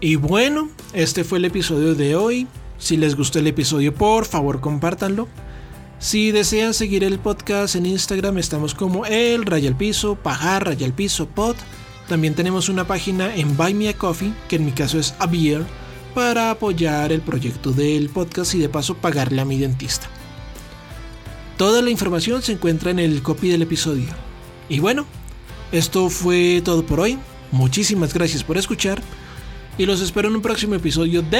Y 0.00 0.16
bueno, 0.16 0.70
este 0.94 1.24
fue 1.24 1.38
el 1.38 1.44
episodio 1.44 1.94
de 1.94 2.16
hoy. 2.16 2.46
Si 2.78 2.96
les 2.96 3.16
gustó 3.16 3.38
el 3.38 3.46
episodio, 3.46 3.94
por 3.94 4.24
favor 4.24 4.60
compártanlo. 4.62 5.28
Si 5.98 6.30
desean 6.30 6.72
seguir 6.72 7.04
el 7.04 7.18
podcast 7.18 7.76
en 7.76 7.84
Instagram, 7.84 8.38
estamos 8.38 8.74
como 8.74 9.04
el 9.04 9.44
Rayal 9.44 9.76
Piso, 9.76 10.14
Pajar 10.14 10.64
Rayal 10.64 10.94
Piso 10.94 11.26
Pod. 11.26 11.54
También 12.08 12.34
tenemos 12.34 12.70
una 12.70 12.86
página 12.86 13.36
en 13.36 13.58
Buy 13.58 13.74
Me 13.74 13.90
a 13.90 13.92
Coffee, 13.92 14.32
que 14.48 14.56
en 14.56 14.64
mi 14.64 14.72
caso 14.72 14.98
es 14.98 15.14
a 15.18 15.26
Beer, 15.26 15.66
para 16.14 16.50
apoyar 16.50 17.12
el 17.12 17.20
proyecto 17.20 17.70
del 17.70 18.08
podcast 18.08 18.54
y 18.54 18.58
de 18.58 18.70
paso 18.70 18.94
pagarle 18.94 19.42
a 19.42 19.44
mi 19.44 19.58
dentista. 19.58 20.08
Toda 21.58 21.82
la 21.82 21.90
información 21.90 22.40
se 22.40 22.52
encuentra 22.52 22.90
en 22.90 23.00
el 23.00 23.22
copy 23.22 23.50
del 23.50 23.60
episodio. 23.60 24.08
Y 24.70 24.80
bueno, 24.80 25.04
esto 25.72 26.08
fue 26.08 26.62
todo 26.64 26.86
por 26.86 27.00
hoy. 27.00 27.18
Muchísimas 27.52 28.14
gracias 28.14 28.42
por 28.42 28.56
escuchar 28.56 29.02
y 29.78 29.86
los 29.86 30.00
espero 30.00 30.28
en 30.28 30.36
un 30.36 30.42
próximo 30.42 30.74
episodio 30.74 31.22
de 31.22 31.38